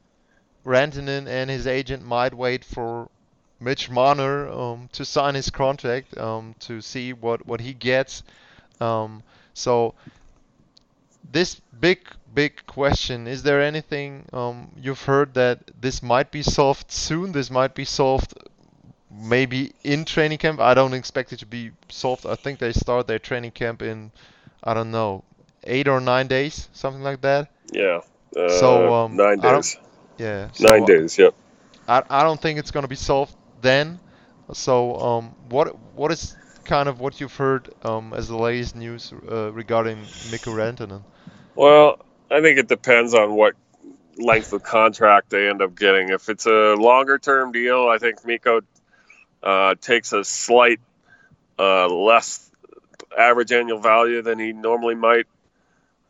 Rantanen 0.65 1.27
and 1.27 1.51
his 1.51 1.67
agent 1.67 2.05
might 2.05 2.35
wait 2.35 2.65
for 2.65 3.09
Mitch 3.59 3.91
Marner 3.91 4.49
um, 4.49 4.89
to 4.93 5.05
sign 5.05 5.35
his 5.35 5.51
contract 5.51 6.17
um, 6.17 6.55
to 6.61 6.81
see 6.81 7.13
what 7.13 7.47
what 7.47 7.61
he 7.61 7.75
gets. 7.75 8.23
Um, 8.81 9.23
so 9.53 9.95
this 11.33 11.61
big 11.81 12.01
big 12.33 12.65
question 12.67 13.27
is 13.27 13.43
there 13.43 13.61
anything 13.61 14.25
um, 14.33 14.71
you've 14.77 15.03
heard 15.03 15.35
that 15.35 15.59
this 15.81 16.03
might 16.03 16.31
be 16.31 16.43
solved 16.43 16.91
soon 16.91 17.33
this 17.33 17.51
might 17.51 17.75
be 17.75 17.85
solved 17.85 18.35
maybe 19.11 19.73
in 19.85 20.05
training 20.05 20.39
camp 20.39 20.61
i 20.61 20.75
don't 20.75 20.95
expect 20.95 21.33
it 21.33 21.39
to 21.39 21.47
be 21.47 21.71
solved 21.89 22.27
i 22.27 22.35
think 22.35 22.59
they 22.59 22.73
start 22.73 23.07
their 23.07 23.19
training 23.19 23.51
camp 23.51 23.83
in 23.83 24.11
i 24.65 24.73
don't 24.75 24.91
know 24.91 25.23
eight 25.65 25.89
or 25.89 26.01
nine 26.01 26.27
days 26.27 26.69
something 26.73 27.03
like 27.03 27.21
that 27.21 27.51
Yeah. 27.73 28.01
Uh, 28.37 28.49
So, 28.49 28.93
um, 28.95 29.17
nine 29.17 29.39
days. 29.41 29.77
yeah 30.19 30.49
so 30.53 30.69
Nine 30.69 30.85
days. 30.85 31.19
Yep. 31.19 31.35
I, 31.89 32.03
I 32.09 32.23
don't 32.23 32.41
think 32.41 32.59
it's 32.59 32.71
going 32.71 32.85
to 32.85 32.89
be 32.89 32.97
solved 32.97 33.35
then 33.61 33.99
so 34.53 34.97
um, 34.97 35.35
what 35.49 35.77
what 35.95 36.11
is 36.13 36.37
kind 36.65 36.89
of 36.89 37.01
what 37.01 37.21
you've 37.21 37.35
heard 37.37 37.69
um, 37.85 38.13
as 38.15 38.29
the 38.29 38.37
latest 38.37 38.77
news 38.77 39.13
uh, 39.31 39.53
regarding 39.53 39.99
Mikko 40.31 40.53
Rantanen 40.53 41.03
Well, 41.55 41.99
I 42.31 42.41
think 42.41 42.59
it 42.59 42.69
depends 42.69 43.15
on 43.15 43.35
what 43.35 43.55
length 44.19 44.53
of 44.53 44.63
contract 44.63 45.31
they 45.31 45.49
end 45.49 45.63
up 45.63 45.75
getting. 45.77 46.11
If 46.11 46.29
it's 46.29 46.47
a 46.47 46.75
longer 46.75 47.19
term 47.19 47.53
deal, 47.53 47.89
I 47.89 47.99
think 47.99 48.25
Mikko 48.25 48.61
uh, 49.43 49.75
takes 49.81 50.13
a 50.13 50.25
slight 50.25 50.81
uh, 51.59 51.89
less 51.89 52.51
average 53.17 53.53
annual 53.53 53.81
value 53.81 54.23
than 54.23 54.39
he 54.39 54.53
normally 54.53 54.95
might. 54.95 55.27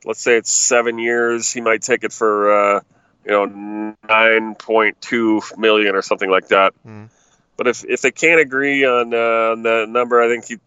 Let's 0.04 0.20
say 0.20 0.36
it's 0.36 0.50
seven 0.50 0.98
years, 0.98 1.50
he 1.52 1.60
might 1.60 1.82
take 1.82 2.04
it 2.04 2.12
for 2.12 2.76
uh, 2.76 2.80
you 3.24 3.30
know 3.32 3.96
nine 4.08 4.54
point 4.54 5.00
two 5.00 5.42
million 5.56 5.94
or 5.94 6.02
something 6.02 6.30
like 6.30 6.48
that. 6.48 6.72
Mm. 6.86 7.10
But 7.56 7.66
if 7.66 7.84
if 7.84 8.00
they 8.00 8.10
can't 8.10 8.40
agree 8.40 8.84
on, 8.84 9.12
uh, 9.12 9.52
on 9.52 9.62
the 9.62 9.86
number, 9.86 10.22
I 10.22 10.28
think 10.28 10.46
he, 10.46 10.58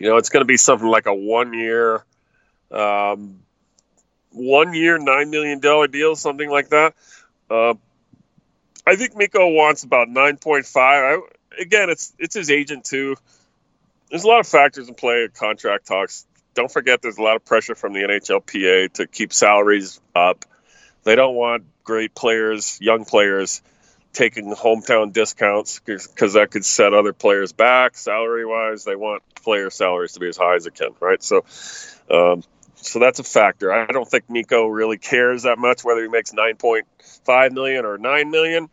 you 0.00 0.08
know, 0.08 0.16
it's 0.16 0.28
going 0.28 0.40
to 0.40 0.46
be 0.46 0.56
something 0.56 0.88
like 0.88 1.06
a 1.06 1.14
one 1.14 1.54
year. 1.54 2.04
Um, 2.72 3.40
one 4.32 4.74
year, 4.74 4.98
nine 4.98 5.30
million 5.30 5.60
dollar 5.60 5.86
deal, 5.86 6.16
something 6.16 6.50
like 6.50 6.70
that. 6.70 6.94
Uh, 7.48 7.74
I 8.84 8.96
think 8.96 9.16
Mikko 9.16 9.50
wants 9.50 9.84
about 9.84 10.08
nine 10.08 10.36
point 10.36 10.66
five. 10.66 11.20
Again, 11.58 11.90
it's 11.90 12.12
it's 12.18 12.34
his 12.34 12.50
agent 12.50 12.84
too. 12.84 13.16
There's 14.10 14.24
a 14.24 14.28
lot 14.28 14.40
of 14.40 14.46
factors 14.46 14.88
in 14.88 14.94
play 14.94 15.24
at 15.24 15.34
contract 15.34 15.86
talks. 15.86 16.26
Don't 16.54 16.70
forget, 16.70 17.02
there's 17.02 17.18
a 17.18 17.22
lot 17.22 17.36
of 17.36 17.44
pressure 17.44 17.74
from 17.74 17.94
the 17.94 18.00
NHLPA 18.00 18.92
to 18.94 19.06
keep 19.06 19.32
salaries 19.32 20.00
up. 20.14 20.44
They 21.02 21.16
don't 21.16 21.34
want 21.34 21.64
great 21.82 22.14
players, 22.14 22.78
young 22.80 23.04
players, 23.04 23.60
taking 24.12 24.54
hometown 24.54 25.12
discounts 25.12 25.80
because 25.80 26.34
that 26.34 26.50
could 26.50 26.64
set 26.64 26.94
other 26.94 27.12
players 27.12 27.52
back 27.52 27.96
salary 27.96 28.46
wise. 28.46 28.84
They 28.84 28.96
want 28.96 29.22
player 29.34 29.70
salaries 29.70 30.12
to 30.12 30.20
be 30.20 30.28
as 30.28 30.36
high 30.36 30.54
as 30.54 30.66
it 30.66 30.74
can, 30.74 30.90
right? 31.00 31.22
So, 31.22 31.44
um, 32.10 32.42
so 32.76 32.98
that's 32.98 33.18
a 33.18 33.24
factor. 33.24 33.72
I 33.72 33.86
don't 33.86 34.08
think 34.08 34.30
Mikko 34.30 34.66
really 34.66 34.98
cares 34.98 35.42
that 35.42 35.58
much 35.58 35.84
whether 35.84 36.02
he 36.02 36.08
makes 36.08 36.32
9.5 36.32 37.52
million 37.52 37.84
or 37.84 37.98
9 37.98 38.30
million, 38.30 38.68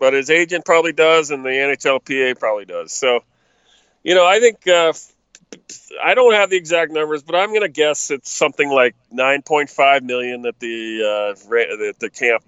but 0.00 0.14
his 0.14 0.30
agent 0.30 0.64
probably 0.64 0.92
does, 0.92 1.30
and 1.30 1.44
the 1.44 1.50
NHLPA 1.50 2.40
probably 2.40 2.64
does. 2.64 2.90
So, 2.90 3.20
you 4.02 4.14
know, 4.14 4.26
I 4.26 4.40
think 4.40 4.66
uh, 4.66 4.94
I 6.02 6.14
don't 6.14 6.32
have 6.32 6.50
the 6.50 6.56
exact 6.56 6.90
numbers, 6.90 7.22
but 7.22 7.36
I'm 7.36 7.50
going 7.50 7.60
to 7.60 7.68
guess 7.68 8.10
it's 8.10 8.30
something 8.30 8.68
like 8.68 8.96
9.5 9.14 10.02
million 10.02 10.42
that 10.42 10.58
the 10.58 11.34
uh, 11.36 11.48
that 11.48 11.96
the 12.00 12.10
camp 12.10 12.42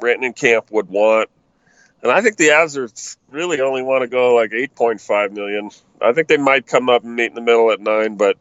Rantanen 0.00 0.34
camp 0.34 0.70
would 0.70 0.88
want. 0.88 1.28
And 2.02 2.10
I 2.10 2.20
think 2.22 2.36
the 2.36 2.48
Avs 2.48 3.16
really 3.30 3.60
only 3.60 3.82
want 3.82 4.02
to 4.02 4.08
go 4.08 4.34
like 4.34 4.50
8.5 4.50 5.32
million. 5.32 5.70
I 6.00 6.12
think 6.12 6.28
they 6.28 6.36
might 6.36 6.66
come 6.66 6.88
up 6.88 7.04
and 7.04 7.14
meet 7.14 7.26
in 7.26 7.34
the 7.34 7.40
middle 7.40 7.70
at 7.70 7.80
nine, 7.80 8.16
but 8.16 8.36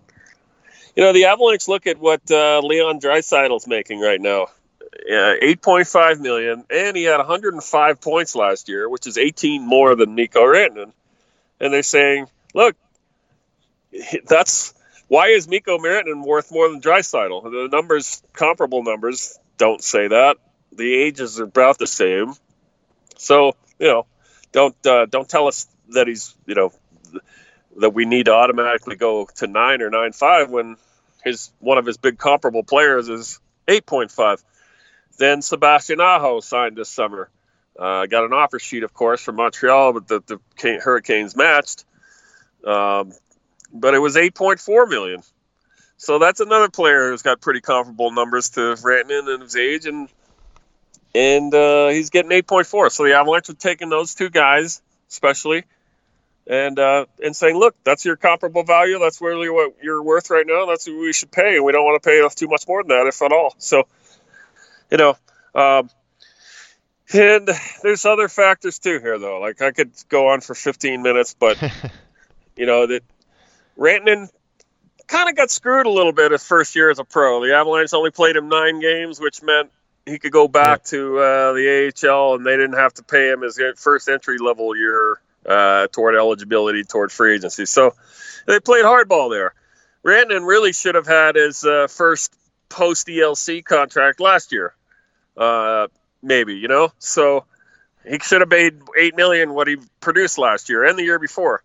you 0.95 1.03
know 1.03 1.11
the 1.11 1.25
Avalanche 1.25 1.67
look 1.67 1.85
at 1.85 1.99
what 1.99 2.21
uh, 2.31 2.61
Leon 2.63 3.01
Draisaitl's 3.01 3.67
making 3.67 3.99
right 3.99 4.21
now. 4.21 4.47
Yeah, 5.05 5.35
8.5 5.41 6.19
million, 6.19 6.65
and 6.69 6.95
he 6.95 7.03
had 7.03 7.17
105 7.17 8.01
points 8.01 8.35
last 8.35 8.69
year, 8.69 8.87
which 8.87 9.07
is 9.07 9.17
18 9.17 9.65
more 9.65 9.95
than 9.95 10.15
Mikko 10.15 10.41
Rantanen. 10.41 10.91
And 11.59 11.73
they're 11.73 11.83
saying, 11.83 12.27
look, 12.53 12.75
that's 14.25 14.73
why 15.07 15.27
is 15.29 15.47
Mikko 15.47 15.77
Rantanen 15.79 16.23
worth 16.25 16.51
more 16.51 16.69
than 16.69 16.81
Draisaitl? 16.81 17.43
The 17.43 17.69
numbers, 17.71 18.21
comparable 18.33 18.83
numbers, 18.83 19.37
don't 19.57 19.83
say 19.83 20.07
that. 20.07 20.37
The 20.71 20.93
ages 20.93 21.39
are 21.39 21.43
about 21.43 21.77
the 21.77 21.87
same, 21.87 22.33
so 23.17 23.55
you 23.77 23.87
know, 23.87 24.05
don't 24.51 24.75
uh, 24.87 25.05
don't 25.05 25.29
tell 25.29 25.47
us 25.47 25.67
that 25.89 26.07
he's 26.07 26.35
you 26.47 26.55
know 26.55 26.73
that 27.77 27.91
we 27.91 28.05
need 28.05 28.25
to 28.25 28.33
automatically 28.33 28.95
go 28.95 29.27
to 29.35 29.47
nine 29.47 29.81
or 29.81 29.91
nine 29.91 30.13
five 30.13 30.49
when 30.49 30.77
his 31.23 31.51
one 31.59 31.77
of 31.77 31.85
his 31.85 31.97
big 31.97 32.17
comparable 32.17 32.63
players 32.63 33.07
is 33.07 33.39
eight 33.67 33.85
point 33.85 34.09
five. 34.09 34.43
Then 35.17 35.41
Sebastian 35.41 36.01
Aho 36.01 36.39
signed 36.39 36.75
this 36.75 36.89
summer. 36.89 37.29
Uh, 37.77 38.05
got 38.05 38.23
an 38.23 38.33
offer 38.33 38.59
sheet, 38.59 38.83
of 38.83 38.93
course, 38.93 39.21
from 39.21 39.35
Montreal, 39.35 39.93
but 39.93 40.07
the, 40.07 40.39
the 40.59 40.79
Hurricanes 40.79 41.35
matched. 41.35 41.85
Um, 42.65 43.13
but 43.73 43.93
it 43.93 43.99
was 43.99 44.15
8.4 44.15 44.89
million. 44.89 45.23
So 45.97 46.19
that's 46.19 46.39
another 46.39 46.69
player 46.69 47.09
who's 47.09 47.21
got 47.21 47.41
pretty 47.41 47.61
comparable 47.61 48.11
numbers 48.11 48.49
to 48.51 48.59
Rantanen 48.59 49.33
and 49.33 49.43
his 49.43 49.55
age, 49.55 49.85
and 49.85 50.09
and 51.15 51.53
uh, 51.53 51.89
he's 51.89 52.09
getting 52.09 52.31
8.4. 52.31 52.91
So 52.91 53.03
the 53.03 53.13
Avalanche 53.13 53.49
are 53.49 53.53
taking 53.53 53.89
those 53.89 54.15
two 54.15 54.29
guys, 54.29 54.81
especially, 55.09 55.63
and 56.47 56.77
uh, 56.77 57.05
and 57.23 57.35
saying, 57.35 57.57
look, 57.57 57.75
that's 57.83 58.05
your 58.05 58.15
comparable 58.15 58.63
value. 58.63 58.99
That's 58.99 59.21
really 59.21 59.49
what 59.49 59.75
you're 59.81 60.03
worth 60.03 60.29
right 60.29 60.45
now. 60.45 60.65
That's 60.65 60.87
what 60.87 60.99
we 60.99 61.13
should 61.13 61.31
pay, 61.31 61.55
and 61.55 61.65
we 61.65 61.71
don't 61.71 61.85
want 61.85 62.01
to 62.01 62.07
pay 62.07 62.27
too 62.35 62.47
much 62.47 62.67
more 62.67 62.83
than 62.83 62.89
that, 62.89 63.07
if 63.07 63.21
at 63.21 63.31
all. 63.31 63.55
So, 63.57 63.87
you 64.93 64.97
know. 64.97 65.17
Um, 65.55 65.89
and 67.13 67.49
there's 67.81 68.05
other 68.05 68.29
factors 68.29 68.79
too 68.79 68.99
here, 68.99 69.19
though. 69.19 69.39
Like 69.39 69.61
I 69.61 69.71
could 69.71 69.91
go 70.07 70.29
on 70.29 70.39
for 70.41 70.55
15 70.55 71.01
minutes, 71.01 71.35
but 71.37 71.61
you 72.55 72.65
know 72.65 72.87
that 72.87 73.03
Rantanen 73.77 74.29
kind 75.07 75.29
of 75.29 75.35
got 75.35 75.51
screwed 75.51 75.85
a 75.85 75.89
little 75.89 76.13
bit 76.13 76.31
his 76.31 76.45
first 76.45 76.75
year 76.75 76.89
as 76.89 76.99
a 76.99 77.03
pro. 77.03 77.43
The 77.43 77.55
Avalanche 77.55 77.93
only 77.93 78.11
played 78.11 78.35
him 78.35 78.47
nine 78.47 78.79
games, 78.79 79.19
which 79.19 79.41
meant 79.43 79.69
he 80.05 80.19
could 80.19 80.31
go 80.31 80.47
back 80.47 80.83
to 80.85 81.17
uh, 81.17 81.53
the 81.53 81.91
AHL, 82.03 82.35
and 82.35 82.45
they 82.45 82.55
didn't 82.55 82.77
have 82.77 82.93
to 82.95 83.03
pay 83.03 83.31
him 83.31 83.41
his 83.41 83.59
first 83.77 84.07
entry 84.07 84.37
level 84.37 84.75
year 84.75 85.19
uh, 85.45 85.87
toward 85.87 86.15
eligibility 86.15 86.83
toward 86.83 87.11
free 87.11 87.35
agency. 87.35 87.65
So 87.65 87.95
they 88.47 88.59
played 88.59 88.85
hardball 88.85 89.31
there. 89.31 89.53
Rantanen 90.05 90.45
really 90.45 90.73
should 90.73 90.95
have 90.95 91.07
had 91.07 91.35
his 91.35 91.63
uh, 91.63 91.87
first 91.87 92.33
post 92.73 93.07
ELC 93.07 93.63
contract 93.63 94.19
last 94.19 94.51
year, 94.51 94.73
uh, 95.37 95.87
maybe 96.21 96.55
you 96.55 96.67
know. 96.67 96.91
So 96.99 97.45
he 98.05 98.19
should 98.19 98.41
have 98.41 98.49
made 98.49 98.81
eight 98.97 99.15
million 99.15 99.53
what 99.53 99.67
he 99.67 99.77
produced 99.99 100.37
last 100.37 100.69
year 100.69 100.83
and 100.83 100.97
the 100.97 101.03
year 101.03 101.19
before 101.19 101.63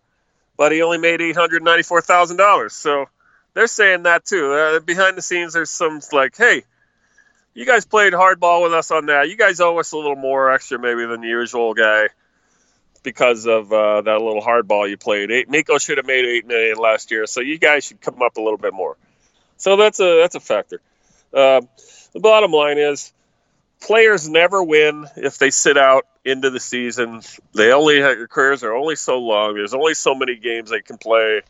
but 0.59 0.73
he 0.73 0.81
only 0.81 0.97
made 0.97 1.21
eight 1.21 1.37
hundred 1.37 1.63
ninety-four 1.63 2.01
thousand 2.01 2.35
dollars. 2.35 2.73
So 2.73 3.05
they're 3.53 3.65
saying 3.65 4.03
that 4.03 4.25
too. 4.25 4.51
Uh, 4.51 4.79
behind 4.81 5.17
the 5.17 5.21
scenes, 5.21 5.53
there's 5.53 5.69
some 5.69 6.01
like, 6.11 6.35
hey, 6.35 6.63
you 7.53 7.65
guys 7.65 7.85
played 7.85 8.11
hardball 8.11 8.63
with 8.63 8.73
us 8.73 8.91
on 8.91 9.05
that. 9.05 9.29
You 9.29 9.37
guys 9.37 9.61
owe 9.61 9.79
us 9.79 9.93
a 9.93 9.95
little 9.95 10.17
more 10.17 10.51
extra 10.51 10.77
maybe 10.77 11.05
than 11.05 11.21
the 11.21 11.29
usual 11.29 11.73
guy 11.73 12.09
because 13.03 13.47
of 13.47 13.71
uh, 13.71 14.01
that 14.01 14.21
little 14.21 14.41
hardball 14.41 14.89
you 14.89 14.97
played. 14.97 15.31
Eight, 15.31 15.49
Mikko 15.49 15.77
should 15.77 15.95
have 15.97 16.05
made 16.05 16.25
eight 16.25 16.45
million 16.45 16.77
last 16.77 17.09
year, 17.09 17.25
so 17.25 17.39
you 17.39 17.57
guys 17.57 17.85
should 17.85 18.01
come 18.01 18.21
up 18.21 18.35
a 18.35 18.41
little 18.41 18.57
bit 18.57 18.73
more. 18.73 18.97
So 19.55 19.77
that's 19.77 20.01
a 20.01 20.19
that's 20.19 20.35
a 20.35 20.41
factor. 20.41 20.81
Uh, 21.33 21.61
the 22.11 22.19
bottom 22.19 22.51
line 22.51 22.77
is 22.77 23.13
players 23.79 24.27
never 24.29 24.63
win 24.63 25.05
if 25.15 25.37
they 25.37 25.49
sit 25.49 25.77
out 25.77 26.05
into 26.25 26.49
the 26.49 26.59
season. 26.59 27.21
They 27.53 27.71
only 27.71 28.01
have, 28.01 28.17
their 28.17 28.27
careers 28.27 28.63
are 28.63 28.73
only 28.73 28.95
so 28.95 29.19
long. 29.19 29.55
There's 29.55 29.73
only 29.73 29.93
so 29.93 30.15
many 30.15 30.35
games 30.35 30.69
they 30.69 30.81
can 30.81 30.97
play, 30.97 31.41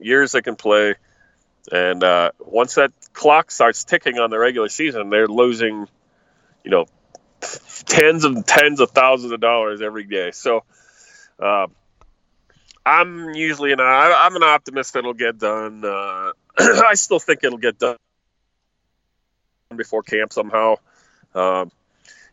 years 0.00 0.32
they 0.32 0.42
can 0.42 0.56
play, 0.56 0.94
and 1.70 2.02
uh, 2.02 2.32
once 2.40 2.74
that 2.74 2.92
clock 3.12 3.50
starts 3.50 3.84
ticking 3.84 4.18
on 4.18 4.30
the 4.30 4.38
regular 4.38 4.68
season, 4.68 5.10
they're 5.10 5.28
losing, 5.28 5.86
you 6.64 6.70
know, 6.70 6.86
tens 7.86 8.24
and 8.24 8.46
tens 8.46 8.80
of 8.80 8.90
thousands 8.90 9.32
of 9.32 9.40
dollars 9.40 9.80
every 9.82 10.04
day. 10.04 10.30
So. 10.30 10.64
Uh, 11.38 11.66
I'm 12.84 13.34
usually 13.34 13.72
an 13.72 13.80
I'm 13.80 14.34
an 14.34 14.42
optimist 14.42 14.92
that 14.92 15.00
it'll 15.00 15.14
get 15.14 15.38
done. 15.38 15.84
Uh, 15.84 16.32
I 16.58 16.94
still 16.94 17.20
think 17.20 17.44
it'll 17.44 17.58
get 17.58 17.78
done 17.78 17.96
before 19.76 20.02
camp 20.02 20.32
somehow. 20.32 20.76
Um, 21.34 21.70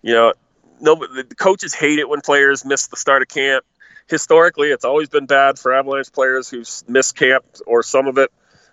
you 0.02 0.14
know, 0.14 0.34
no, 0.82 0.96
the 0.96 1.36
coaches 1.36 1.74
hate 1.74 2.00
it 2.00 2.08
when 2.08 2.22
players 2.22 2.64
miss 2.66 2.88
the 2.88 2.98
start 2.98 3.22
of 3.22 3.28
camp. 3.28 3.66
Historically, 4.08 4.70
it's 4.70 4.86
always 4.86 5.10
been 5.10 5.26
bad 5.26 5.60
for 5.60 5.74
Avalanche 5.74 6.12
players 6.12 6.50
who 6.50 6.64
miss 6.88 7.12
camp 7.12 7.46
or 7.68 7.84
some 7.84 8.08
of 8.08 8.18
it. 8.18 8.32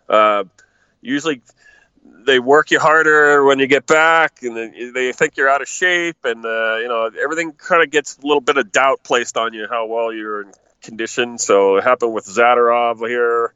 Uh, 0.09 0.45
usually, 1.01 1.43
they 2.25 2.39
work 2.39 2.71
you 2.71 2.79
harder 2.79 3.45
when 3.45 3.59
you 3.59 3.67
get 3.67 3.87
back, 3.87 4.43
and 4.43 4.95
they 4.95 5.13
think 5.13 5.37
you're 5.37 5.49
out 5.49 5.63
of 5.63 5.69
shape, 5.69 6.17
and 6.25 6.45
uh, 6.45 6.77
you 6.77 6.89
know 6.89 7.11
everything 7.23 7.53
kind 7.53 7.83
of 7.83 7.91
gets 7.91 8.19
a 8.19 8.27
little 8.27 8.41
bit 8.41 8.57
of 8.57 8.73
doubt 8.73 9.03
placed 9.03 9.37
on 9.37 9.53
you 9.53 9.67
how 9.69 9.87
well 9.87 10.13
you're 10.13 10.43
in 10.43 10.53
condition. 10.83 11.39
So 11.39 11.77
it 11.77 11.85
happened 11.85 12.15
with 12.15 12.27
Zadorov 12.27 13.07
here. 13.07 13.53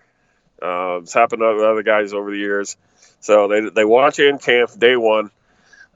Uh, 0.63 1.01
it's 1.03 1.15
happened 1.15 1.41
to 1.41 1.47
other 1.47 1.83
guys 1.83 2.13
over 2.13 2.31
the 2.31 2.39
years. 2.39 2.77
So 3.21 3.49
they 3.49 3.71
they 3.71 3.85
watch 3.85 4.19
you 4.19 4.29
in 4.29 4.39
camp 4.39 4.79
day 4.79 4.97
one, 4.97 5.31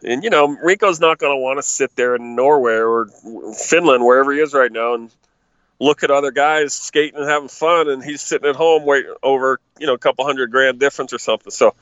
and 0.03 0.25
you 0.25 0.31
know 0.31 0.49
Rico's 0.49 1.01
not 1.01 1.19
going 1.19 1.33
to 1.33 1.41
want 1.41 1.59
to 1.59 1.63
sit 1.63 1.95
there 1.97 2.15
in 2.15 2.35
Norway 2.35 2.77
or 2.77 3.07
Finland, 3.57 4.05
wherever 4.05 4.33
he 4.33 4.41
is 4.41 4.55
right 4.55 4.73
now, 4.73 4.95
and 4.95 5.11
look 5.81 6.03
at 6.03 6.11
other 6.11 6.31
guys 6.31 6.75
skating 6.75 7.19
and 7.19 7.29
having 7.29 7.49
fun, 7.49 7.89
and 7.89 8.03
he's 8.03 8.21
sitting 8.21 8.49
at 8.49 8.57
home 8.57 8.85
waiting 8.85 9.15
over 9.23 9.61
you 9.79 9.87
know 9.87 9.95
a 9.95 9.99
couple 9.99 10.25
hundred 10.25 10.51
grand 10.51 10.79
difference 10.79 11.13
or 11.13 11.19
something. 11.19 11.51
So 11.51 11.75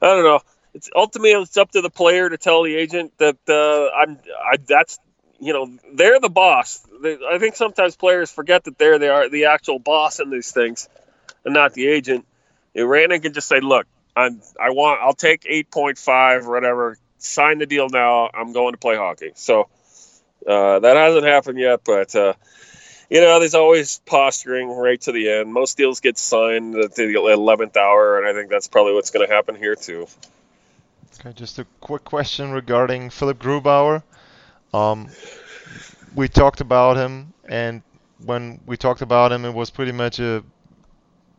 I 0.00 0.06
don't 0.06 0.24
know. 0.24 0.40
It's 0.74 0.90
ultimately 0.94 1.32
it's 1.32 1.56
up 1.56 1.70
to 1.72 1.80
the 1.80 1.90
player 1.90 2.28
to 2.28 2.36
tell 2.36 2.62
the 2.62 2.74
agent 2.74 3.12
that 3.18 3.36
uh, 3.48 3.96
I'm. 3.96 4.18
I 4.52 4.56
that's 4.66 4.98
you 5.40 5.52
know 5.52 5.78
they're 5.94 6.20
the 6.20 6.28
boss. 6.28 6.86
They, 7.02 7.18
I 7.26 7.38
think 7.38 7.56
sometimes 7.56 7.96
players 7.96 8.30
forget 8.30 8.64
that 8.64 8.78
they're 8.78 8.98
they 8.98 9.08
are 9.08 9.28
the 9.28 9.46
actual 9.46 9.78
boss 9.78 10.20
in 10.20 10.30
these 10.30 10.52
things, 10.52 10.88
and 11.44 11.54
not 11.54 11.74
the 11.74 11.88
agent. 11.88 12.26
And 12.74 13.22
can 13.22 13.32
just 13.32 13.48
say, 13.48 13.60
"Look, 13.60 13.86
I'm 14.14 14.40
I 14.60 14.70
want 14.70 15.00
I'll 15.00 15.14
take 15.14 15.44
eight 15.46 15.70
point 15.70 15.98
five 15.98 16.46
or 16.46 16.52
whatever. 16.52 16.98
Sign 17.18 17.58
the 17.58 17.66
deal 17.66 17.88
now. 17.88 18.30
I'm 18.32 18.52
going 18.52 18.72
to 18.72 18.78
play 18.78 18.96
hockey." 18.96 19.32
So 19.34 19.68
uh, 20.46 20.78
that 20.80 20.96
hasn't 20.96 21.24
happened 21.24 21.58
yet, 21.58 21.80
but. 21.84 22.14
Uh, 22.14 22.34
you 23.10 23.22
know, 23.22 23.38
there's 23.38 23.54
always 23.54 24.00
posturing 24.04 24.68
right 24.68 25.00
to 25.00 25.12
the 25.12 25.30
end. 25.30 25.50
Most 25.50 25.78
deals 25.78 26.00
get 26.00 26.18
signed 26.18 26.74
at 26.76 26.94
the 26.94 27.04
11th 27.04 27.76
hour, 27.76 28.18
and 28.18 28.26
I 28.28 28.34
think 28.34 28.50
that's 28.50 28.68
probably 28.68 28.92
what's 28.92 29.10
going 29.10 29.26
to 29.26 29.34
happen 29.34 29.54
here 29.54 29.74
too. 29.74 30.06
Okay, 31.20 31.32
just 31.32 31.58
a 31.58 31.66
quick 31.80 32.04
question 32.04 32.50
regarding 32.52 33.10
Philipp 33.10 33.38
Grubauer. 33.38 34.02
Um, 34.74 35.08
we 36.14 36.28
talked 36.28 36.60
about 36.60 36.96
him, 36.96 37.32
and 37.48 37.82
when 38.24 38.60
we 38.66 38.76
talked 38.76 39.00
about 39.00 39.32
him, 39.32 39.44
it 39.44 39.54
was 39.54 39.70
pretty 39.70 39.92
much 39.92 40.20
a 40.20 40.44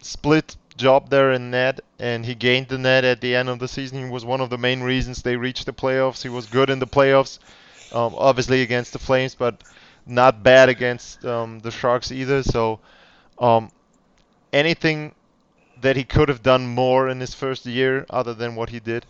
split 0.02 0.58
job 0.80 1.10
there 1.12 1.32
in 1.34 1.52
net, 1.52 1.82
and 2.00 2.26
he 2.26 2.36
gained 2.36 2.70
the 2.70 2.80
net 2.80 3.06
at 3.06 3.22
the 3.22 3.36
end 3.36 3.50
of 3.50 3.60
the 3.60 3.68
season. 3.68 4.06
He 4.06 4.10
was 4.10 4.26
one 4.26 4.42
of 4.42 4.50
the 4.50 4.58
main 4.58 4.82
reasons 4.82 5.22
they 5.22 5.38
reached 5.38 5.66
the 5.68 5.74
playoffs. 5.74 6.24
He 6.24 6.30
was 6.30 6.48
good 6.48 6.70
in 6.72 6.80
the 6.80 6.88
playoffs, 6.88 7.40
um, 7.94 8.16
obviously 8.18 8.62
against 8.64 8.94
the 8.94 9.00
Flames, 9.00 9.36
but 9.36 9.64
not 10.08 10.44
bad 10.44 10.70
against 10.70 11.26
um, 11.26 11.60
the 11.60 11.72
Sharks 11.72 12.12
either. 12.12 12.44
So, 12.44 12.80
um, 13.40 13.72
anything 14.54 15.16
that 15.82 15.96
he 15.98 16.04
could 16.06 16.30
have 16.30 16.44
done 16.44 16.68
more 16.68 17.10
in 17.10 17.20
his 17.20 17.34
first 17.36 17.66
year 17.66 18.06
other 18.10 18.34
than 18.34 18.56
what 18.56 18.70
he 18.70 18.80
did? 18.80 19.06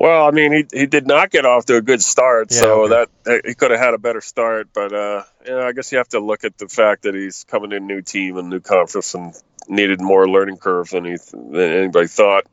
Well, 0.00 0.28
I 0.28 0.30
mean, 0.30 0.52
he, 0.52 0.64
he 0.72 0.86
did 0.86 1.08
not 1.08 1.28
get 1.28 1.44
off 1.44 1.66
to 1.66 1.76
a 1.76 1.80
good 1.80 2.00
start, 2.00 2.52
yeah, 2.52 2.60
so 2.60 2.84
okay. 2.84 2.90
that, 2.90 3.08
that, 3.24 3.46
he 3.46 3.54
could 3.54 3.72
have 3.72 3.80
had 3.80 3.94
a 3.94 3.98
better 3.98 4.20
start. 4.20 4.68
But 4.72 4.92
uh, 4.92 5.24
you 5.44 5.50
know, 5.50 5.66
I 5.66 5.72
guess 5.72 5.90
you 5.90 5.98
have 5.98 6.08
to 6.10 6.20
look 6.20 6.44
at 6.44 6.56
the 6.56 6.68
fact 6.68 7.02
that 7.02 7.16
he's 7.16 7.42
coming 7.42 7.70
to 7.70 7.78
a 7.78 7.80
new 7.80 8.00
team 8.00 8.36
and 8.36 8.48
new 8.48 8.60
conference 8.60 9.14
and 9.14 9.34
needed 9.68 10.00
more 10.00 10.28
learning 10.28 10.58
curve 10.58 10.90
than 10.90 11.04
he 11.04 11.16
than 11.32 11.72
anybody 11.72 12.06
thought. 12.06 12.44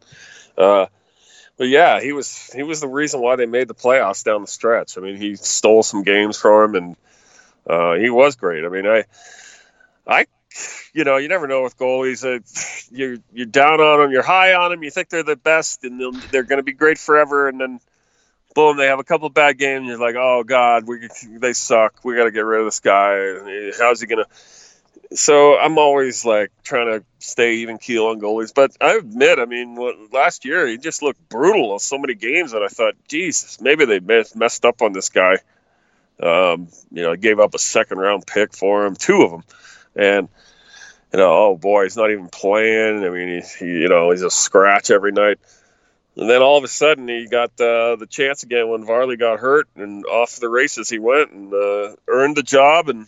Uh, 0.58 0.88
but 1.56 1.68
yeah, 1.68 2.02
he 2.02 2.14
was 2.14 2.52
he 2.52 2.64
was 2.64 2.82
the 2.82 2.88
reason 2.88 3.22
why 3.22 3.36
they 3.36 3.46
made 3.46 3.68
the 3.68 3.76
playoffs 3.76 4.24
down 4.24 4.42
the 4.42 4.48
stretch. 4.48 4.98
I 4.98 5.02
mean, 5.02 5.18
he 5.18 5.36
stole 5.36 5.84
some 5.84 6.02
games 6.02 6.40
from 6.40 6.74
him, 6.74 6.84
and 6.84 6.96
uh, 7.70 7.94
he 7.94 8.10
was 8.10 8.38
great. 8.38 8.66
I 8.66 8.70
mean, 8.70 8.88
I, 8.88 9.04
I, 10.08 10.26
you 10.94 11.04
know, 11.04 11.18
you 11.18 11.28
never 11.28 11.48
know 11.48 11.63
with 11.63 11.78
goalies. 11.78 12.24
Uh, 12.24 12.39
you're 12.96 13.18
you're 13.34 13.46
down 13.46 13.82
on 13.82 14.02
them, 14.02 14.12
you're 14.12 14.24
high 14.24 14.54
on 14.54 14.72
them, 14.72 14.84
you 14.84 14.91
think 14.91 15.10
they're 15.10 15.24
the 15.24 15.36
best, 15.36 15.84
and 15.84 16.24
they're 16.32 16.44
going 16.44 16.58
to 16.60 16.63
be 16.63 16.74
great 16.74 16.98
forever, 16.98 17.48
and 17.48 17.60
then 17.60 17.80
boom, 18.54 18.78
they 18.78 18.88
have 18.88 19.00
a 19.00 19.04
couple 19.04 19.30
bad 19.30 19.58
games. 19.58 19.88
You're 19.88 19.98
like, 19.98 20.15
oh 20.15 20.44
god, 20.44 20.88
we 20.88 21.10
they 21.39 21.54
suck. 21.54 22.00
We 22.04 22.15
got 22.15 22.26
to 22.26 22.32
get 22.32 22.46
rid 22.46 22.62
of 22.62 22.68
this 22.68 22.80
guy. 22.80 23.72
How's 23.78 24.02
he 24.02 24.08
gonna? 24.08 24.26
so 25.13 25.58
I'm 25.58 25.78
always 25.78 26.26
like 26.26 26.52
trying 26.63 26.88
to 26.88 27.06
stay 27.20 27.56
even 27.56 27.78
keel 27.78 28.08
on 28.08 28.20
goalies. 28.20 28.54
But 28.54 28.76
I 28.82 28.96
admit, 28.96 29.39
I 29.39 29.46
mean, 29.46 29.76
what, 29.76 29.96
last 30.12 30.46
year 30.46 30.68
he 30.68 30.78
just 30.78 31.02
looked 31.02 31.30
brutal 31.30 31.74
on 31.74 31.80
so 31.80 31.98
many 31.98 32.15
games 32.15 32.52
that 32.52 32.63
I 32.63 32.68
thought, 32.68 32.96
Jesus, 33.08 33.62
maybe 33.62 33.86
they 33.86 34.00
messed 34.00 34.65
up 34.65 34.82
on 34.82 34.94
this 34.94 35.10
guy. 35.10 35.38
Um, 36.22 36.70
you 36.91 37.04
know, 37.04 37.12
I 37.12 37.15
gave 37.18 37.39
up 37.39 37.54
a 37.54 37.60
second 37.60 37.98
round 37.98 38.26
pick 38.26 38.54
for 38.54 38.86
him, 38.86 38.96
two 38.96 39.22
of 39.24 39.32
them, 39.32 39.44
and 39.96 40.30
you 41.15 41.21
know, 41.21 41.32
oh 41.32 41.56
boy, 41.56 41.84
he's 41.84 41.95
not 41.95 42.12
even 42.12 42.28
playing. 42.28 43.06
I 43.06 43.10
mean, 43.10 43.41
he, 43.41 43.65
he 43.65 43.71
you 43.71 43.88
know, 43.88 44.12
he's 44.12 44.21
a 44.21 44.30
scratch 44.30 44.91
every 44.91 45.13
night. 45.13 45.39
And 46.17 46.30
then 46.30 46.41
all 46.41 46.58
of 46.58 46.65
a 46.65 46.67
sudden, 46.67 47.08
he 47.08 47.25
got 47.25 47.51
uh, 47.60 47.95
the 47.95 48.08
chance 48.10 48.43
again 48.43 48.67
when 48.67 48.86
Varley 48.86 49.15
got 49.15 49.39
hurt, 49.39 49.69
and 49.78 50.06
off 50.06 50.36
the 50.36 50.49
races 50.49 50.89
he 50.89 50.99
went 50.99 51.32
and 51.32 51.54
uh, 51.54 51.95
earned 52.08 52.36
the 52.36 52.43
job 52.43 52.89
and 52.89 53.08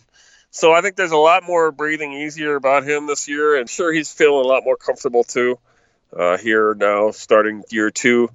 so 0.50 0.72
I 0.72 0.80
think 0.80 0.96
there's 0.96 1.12
a 1.12 1.16
lot 1.16 1.44
more 1.44 1.70
breathing 1.70 2.14
easier 2.14 2.56
about 2.56 2.82
him 2.88 3.06
this 3.06 3.28
year, 3.28 3.58
and 3.58 3.68
sure 3.68 3.92
he's 3.92 4.10
feeling 4.10 4.46
a 4.46 4.48
lot 4.48 4.64
more 4.64 4.76
comfortable 4.76 5.22
too 5.22 5.58
uh, 6.16 6.38
here 6.38 6.74
now, 6.74 7.10
starting 7.10 7.64
year 7.70 7.90
two. 7.90 8.30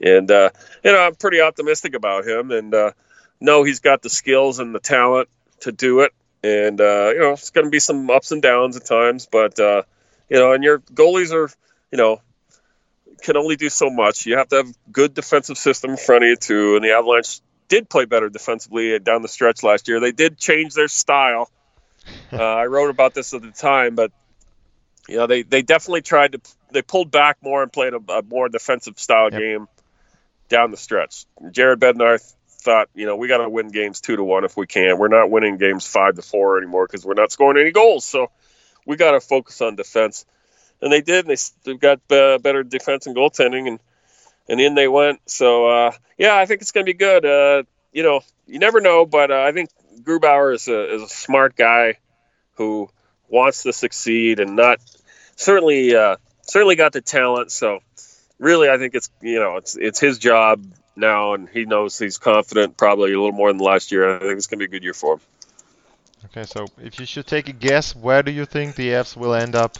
And 0.00 0.30
uh, 0.30 0.50
you 0.84 0.92
know 0.92 1.00
I'm 1.00 1.16
pretty 1.16 1.40
optimistic 1.40 1.94
about 1.94 2.26
him, 2.26 2.52
and 2.52 2.72
uh, 2.72 2.92
know 3.40 3.64
he's 3.64 3.80
got 3.80 4.02
the 4.02 4.10
skills 4.10 4.60
and 4.60 4.72
the 4.72 4.78
talent 4.78 5.28
to 5.60 5.72
do 5.72 6.00
it. 6.02 6.12
And 6.46 6.80
uh, 6.80 7.10
you 7.12 7.20
know 7.20 7.32
it's 7.32 7.50
going 7.50 7.66
to 7.66 7.70
be 7.70 7.80
some 7.80 8.08
ups 8.10 8.30
and 8.32 8.42
downs 8.42 8.76
at 8.76 8.84
times, 8.86 9.28
but 9.30 9.58
uh, 9.58 9.82
you 10.28 10.38
know, 10.38 10.52
and 10.52 10.62
your 10.62 10.78
goalies 10.78 11.32
are 11.32 11.50
you 11.90 11.98
know 11.98 12.20
can 13.22 13.36
only 13.36 13.56
do 13.56 13.68
so 13.68 13.90
much. 13.90 14.26
You 14.26 14.36
have 14.36 14.48
to 14.48 14.56
have 14.56 14.68
good 14.92 15.14
defensive 15.14 15.58
system 15.58 15.92
in 15.92 15.96
front 15.96 16.24
of 16.24 16.28
you 16.28 16.36
too, 16.36 16.76
and 16.76 16.84
the 16.84 16.92
Avalanche 16.92 17.40
did 17.68 17.88
play 17.88 18.04
better 18.04 18.28
defensively 18.28 18.98
down 18.98 19.22
the 19.22 19.28
stretch 19.28 19.62
last 19.62 19.88
year. 19.88 19.98
They 19.98 20.12
did 20.12 20.38
change 20.38 20.74
their 20.74 20.88
style 20.88 21.50
uh, 22.32 22.36
I 22.36 22.66
wrote 22.66 22.90
about 22.90 23.14
this 23.14 23.34
at 23.34 23.42
the 23.42 23.50
time, 23.50 23.94
but 23.94 24.12
you 25.08 25.16
know 25.16 25.26
they, 25.26 25.42
they 25.42 25.62
definitely 25.62 26.02
tried 26.02 26.32
to 26.32 26.40
they 26.72 26.82
pulled 26.82 27.10
back 27.10 27.38
more 27.42 27.62
and 27.62 27.72
played 27.72 27.94
a, 27.94 28.00
a 28.12 28.22
more 28.22 28.48
defensive 28.48 28.98
style 28.98 29.30
yep. 29.30 29.40
game 29.40 29.68
down 30.48 30.70
the 30.70 30.76
stretch. 30.76 31.26
Jared 31.50 31.80
Bednar 31.80 32.20
thought, 32.66 32.88
you 32.94 33.06
know, 33.06 33.14
we 33.14 33.28
got 33.28 33.38
to 33.38 33.48
win 33.48 33.68
games 33.68 34.00
two 34.00 34.16
to 34.16 34.24
one 34.24 34.44
if 34.44 34.56
we 34.56 34.66
can. 34.66 34.98
We're 34.98 35.06
not 35.06 35.30
winning 35.30 35.56
games 35.56 35.86
five 35.86 36.16
to 36.16 36.22
four 36.22 36.58
anymore 36.58 36.86
because 36.86 37.06
we're 37.06 37.14
not 37.14 37.30
scoring 37.30 37.60
any 37.60 37.70
goals. 37.70 38.04
So 38.04 38.30
we 38.84 38.96
got 38.96 39.12
to 39.12 39.20
focus 39.20 39.60
on 39.60 39.76
defense, 39.76 40.26
and 40.82 40.92
they 40.92 41.00
did. 41.00 41.28
And 41.28 41.38
they 41.64 41.74
got 41.76 42.00
uh, 42.10 42.38
better 42.38 42.64
defense 42.64 43.06
and 43.06 43.14
goaltending, 43.14 43.68
and 43.68 43.78
and 44.48 44.60
in 44.60 44.74
they 44.74 44.88
went. 44.88 45.20
So 45.30 45.68
uh, 45.68 45.92
yeah, 46.18 46.36
I 46.36 46.46
think 46.46 46.60
it's 46.60 46.72
going 46.72 46.84
to 46.84 46.92
be 46.92 46.98
good. 46.98 47.24
Uh, 47.24 47.62
you 47.92 48.02
know, 48.02 48.20
you 48.48 48.58
never 48.58 48.80
know, 48.80 49.06
but 49.06 49.30
uh, 49.30 49.42
I 49.42 49.52
think 49.52 49.70
Grubauer 50.02 50.52
is 50.52 50.66
a, 50.66 50.94
is 50.94 51.02
a 51.02 51.08
smart 51.08 51.54
guy 51.56 51.94
who 52.54 52.90
wants 53.28 53.62
to 53.62 53.72
succeed 53.72 54.40
and 54.40 54.56
not 54.56 54.80
certainly 55.36 55.94
uh, 55.94 56.16
certainly 56.42 56.74
got 56.74 56.92
the 56.92 57.00
talent. 57.00 57.52
So 57.52 57.78
really, 58.40 58.68
I 58.68 58.76
think 58.76 58.96
it's 58.96 59.08
you 59.22 59.38
know 59.38 59.56
it's 59.56 59.76
it's 59.76 60.00
his 60.00 60.18
job 60.18 60.64
now, 60.96 61.34
and 61.34 61.48
he 61.48 61.64
knows 61.64 61.98
he's 61.98 62.18
confident 62.18 62.76
probably 62.76 63.12
a 63.12 63.18
little 63.18 63.32
more 63.32 63.52
than 63.52 63.58
last 63.58 63.92
year. 63.92 64.16
I 64.16 64.20
think 64.20 64.38
it's 64.38 64.46
going 64.46 64.58
to 64.58 64.66
be 64.68 64.76
a 64.76 64.78
good 64.78 64.84
year 64.84 64.94
for 64.94 65.14
him. 65.14 65.20
Okay, 66.26 66.44
so 66.44 66.66
if 66.78 66.98
you 66.98 67.06
should 67.06 67.26
take 67.26 67.48
a 67.48 67.52
guess, 67.52 67.94
where 67.94 68.22
do 68.22 68.32
you 68.32 68.46
think 68.46 68.74
the 68.74 68.88
Avs 68.90 69.16
will 69.16 69.34
end 69.34 69.54
up 69.54 69.76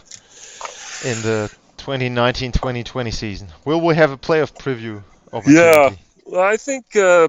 in 1.03 1.21
the 1.21 1.53
2019-2020 1.79 3.13
season? 3.13 3.47
Will 3.65 3.81
we 3.81 3.95
have 3.95 4.11
a 4.11 4.17
playoff 4.17 4.57
preview? 4.57 5.03
Yeah, 5.45 5.89
well, 6.25 6.41
I 6.41 6.57
think. 6.57 6.95
Uh, 6.95 7.27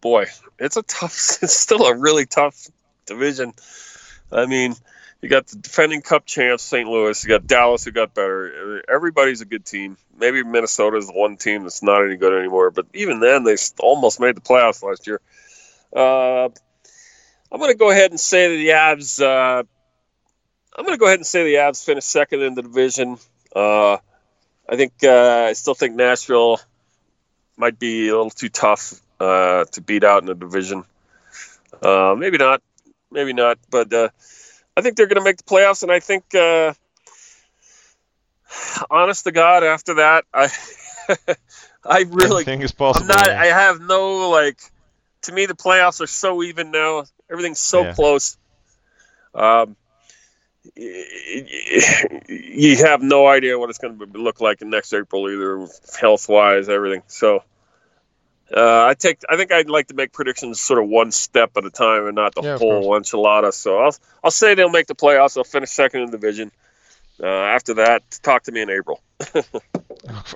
boy, 0.00 0.26
it's 0.58 0.76
a 0.76 0.82
tough. 0.82 1.12
It's 1.42 1.54
still 1.54 1.86
a 1.86 1.96
really 1.96 2.26
tough 2.26 2.66
division. 3.06 3.54
I 4.32 4.46
mean, 4.46 4.74
you 5.20 5.28
got 5.28 5.46
the 5.48 5.56
defending 5.56 6.00
Cup 6.00 6.26
champs, 6.26 6.62
St. 6.62 6.88
Louis. 6.88 7.22
You 7.24 7.28
got 7.28 7.46
Dallas, 7.46 7.84
who 7.84 7.90
got 7.90 8.14
better. 8.14 8.82
Everybody's 8.88 9.40
a 9.40 9.46
good 9.46 9.64
team. 9.64 9.96
Maybe 10.16 10.44
Minnesota 10.44 10.96
is 10.96 11.08
the 11.08 11.12
one 11.12 11.36
team 11.36 11.64
that's 11.64 11.82
not 11.82 12.04
any 12.04 12.16
good 12.16 12.38
anymore. 12.38 12.70
But 12.70 12.86
even 12.94 13.18
then, 13.18 13.42
they 13.42 13.56
almost 13.80 14.20
made 14.20 14.36
the 14.36 14.40
playoffs 14.40 14.82
last 14.82 15.06
year. 15.08 15.20
Uh, 15.94 16.44
I'm 17.50 17.58
going 17.58 17.72
to 17.72 17.76
go 17.76 17.90
ahead 17.90 18.10
and 18.10 18.20
say 18.20 18.48
that 18.48 18.56
the 18.56 18.68
Avs. 18.68 19.20
Uh, 19.20 19.64
I'm 20.76 20.84
going 20.84 20.96
to 20.96 21.00
go 21.00 21.06
ahead 21.06 21.18
and 21.18 21.26
say 21.26 21.42
the 21.42 21.56
Avs 21.56 21.84
finished 21.84 22.08
second 22.08 22.42
in 22.42 22.54
the 22.54 22.62
division. 22.62 23.18
Uh, 23.54 23.94
I 24.68 24.76
think 24.76 24.92
uh, 25.02 25.46
I 25.48 25.54
still 25.54 25.74
think 25.74 25.96
Nashville 25.96 26.60
might 27.56 27.78
be 27.78 28.08
a 28.08 28.12
little 28.12 28.30
too 28.30 28.50
tough 28.50 29.00
uh, 29.18 29.64
to 29.72 29.80
beat 29.80 30.04
out 30.04 30.22
in 30.22 30.26
the 30.26 30.34
division. 30.34 30.84
Uh, 31.82 32.14
maybe 32.16 32.38
not, 32.38 32.62
maybe 33.10 33.32
not, 33.32 33.58
but 33.70 34.12
I 34.78 34.80
think 34.80 34.96
they're 34.96 35.08
going 35.08 35.16
to 35.16 35.24
make 35.24 35.38
the 35.38 35.42
playoffs, 35.42 35.82
and 35.82 35.90
I 35.90 35.98
think, 35.98 36.32
uh, 36.36 36.72
honest 38.88 39.24
to 39.24 39.32
God, 39.32 39.64
after 39.64 39.94
that, 39.94 40.24
I, 40.32 40.50
I 41.84 42.04
really 42.08 42.44
is 42.44 42.70
possible. 42.70 43.02
I'm 43.02 43.08
not. 43.08 43.26
Yeah. 43.26 43.40
I 43.40 43.46
have 43.46 43.80
no 43.80 44.30
like. 44.30 44.60
To 45.22 45.32
me, 45.32 45.46
the 45.46 45.54
playoffs 45.54 46.00
are 46.00 46.06
so 46.06 46.44
even 46.44 46.70
now. 46.70 47.06
Everything's 47.28 47.58
so 47.58 47.82
yeah. 47.82 47.92
close. 47.92 48.36
Um, 49.34 49.74
you 50.76 52.76
have 52.78 53.02
no 53.02 53.26
idea 53.26 53.58
what 53.58 53.70
it's 53.70 53.80
going 53.80 53.98
to 53.98 54.06
look 54.06 54.40
like 54.40 54.62
in 54.62 54.70
next 54.70 54.92
April, 54.92 55.28
either 55.28 55.66
health 56.00 56.28
wise, 56.28 56.68
everything. 56.68 57.02
So 57.08 57.42
uh, 58.54 58.86
I 58.86 58.94
take. 58.94 59.20
I 59.28 59.36
think 59.36 59.52
I'd 59.52 59.68
like 59.68 59.88
to 59.88 59.94
make 59.94 60.12
predictions 60.12 60.60
sort 60.60 60.82
of 60.82 60.88
one 60.88 61.10
step 61.10 61.56
at 61.56 61.64
a 61.64 61.70
time 61.70 62.06
and 62.06 62.14
not 62.14 62.34
the 62.34 62.42
Yeah, 62.42 62.58
whole 62.58 62.90
enchilada. 62.98 63.52
So 63.52 63.78
I'll 63.78 63.96
I'll 64.24 64.30
say 64.30 64.54
they'll 64.54 64.70
make 64.70 64.86
the 64.86 64.94
playoffs. 64.94 65.34
They'll 65.34 65.44
finish 65.44 65.70
second 65.70 66.02
in 66.02 66.10
the 66.10 66.18
division. 66.18 66.50
Uh, 67.22 67.26
after 67.26 67.74
that, 67.74 68.02
talk 68.22 68.44
to 68.44 68.52
me 68.52 68.62
in 68.62 68.70
April. 68.70 69.00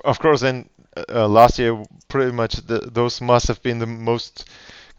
Of- 0.03 0.19
course, 0.19 0.43
and 0.43 0.69
uh, 1.09 1.27
last 1.27 1.57
year, 1.57 1.83
pretty 2.07 2.31
much 2.31 2.55
the, 2.55 2.79
those 2.79 3.21
must 3.21 3.47
have 3.47 3.63
been 3.63 3.79
the 3.79 3.87
most 3.87 4.47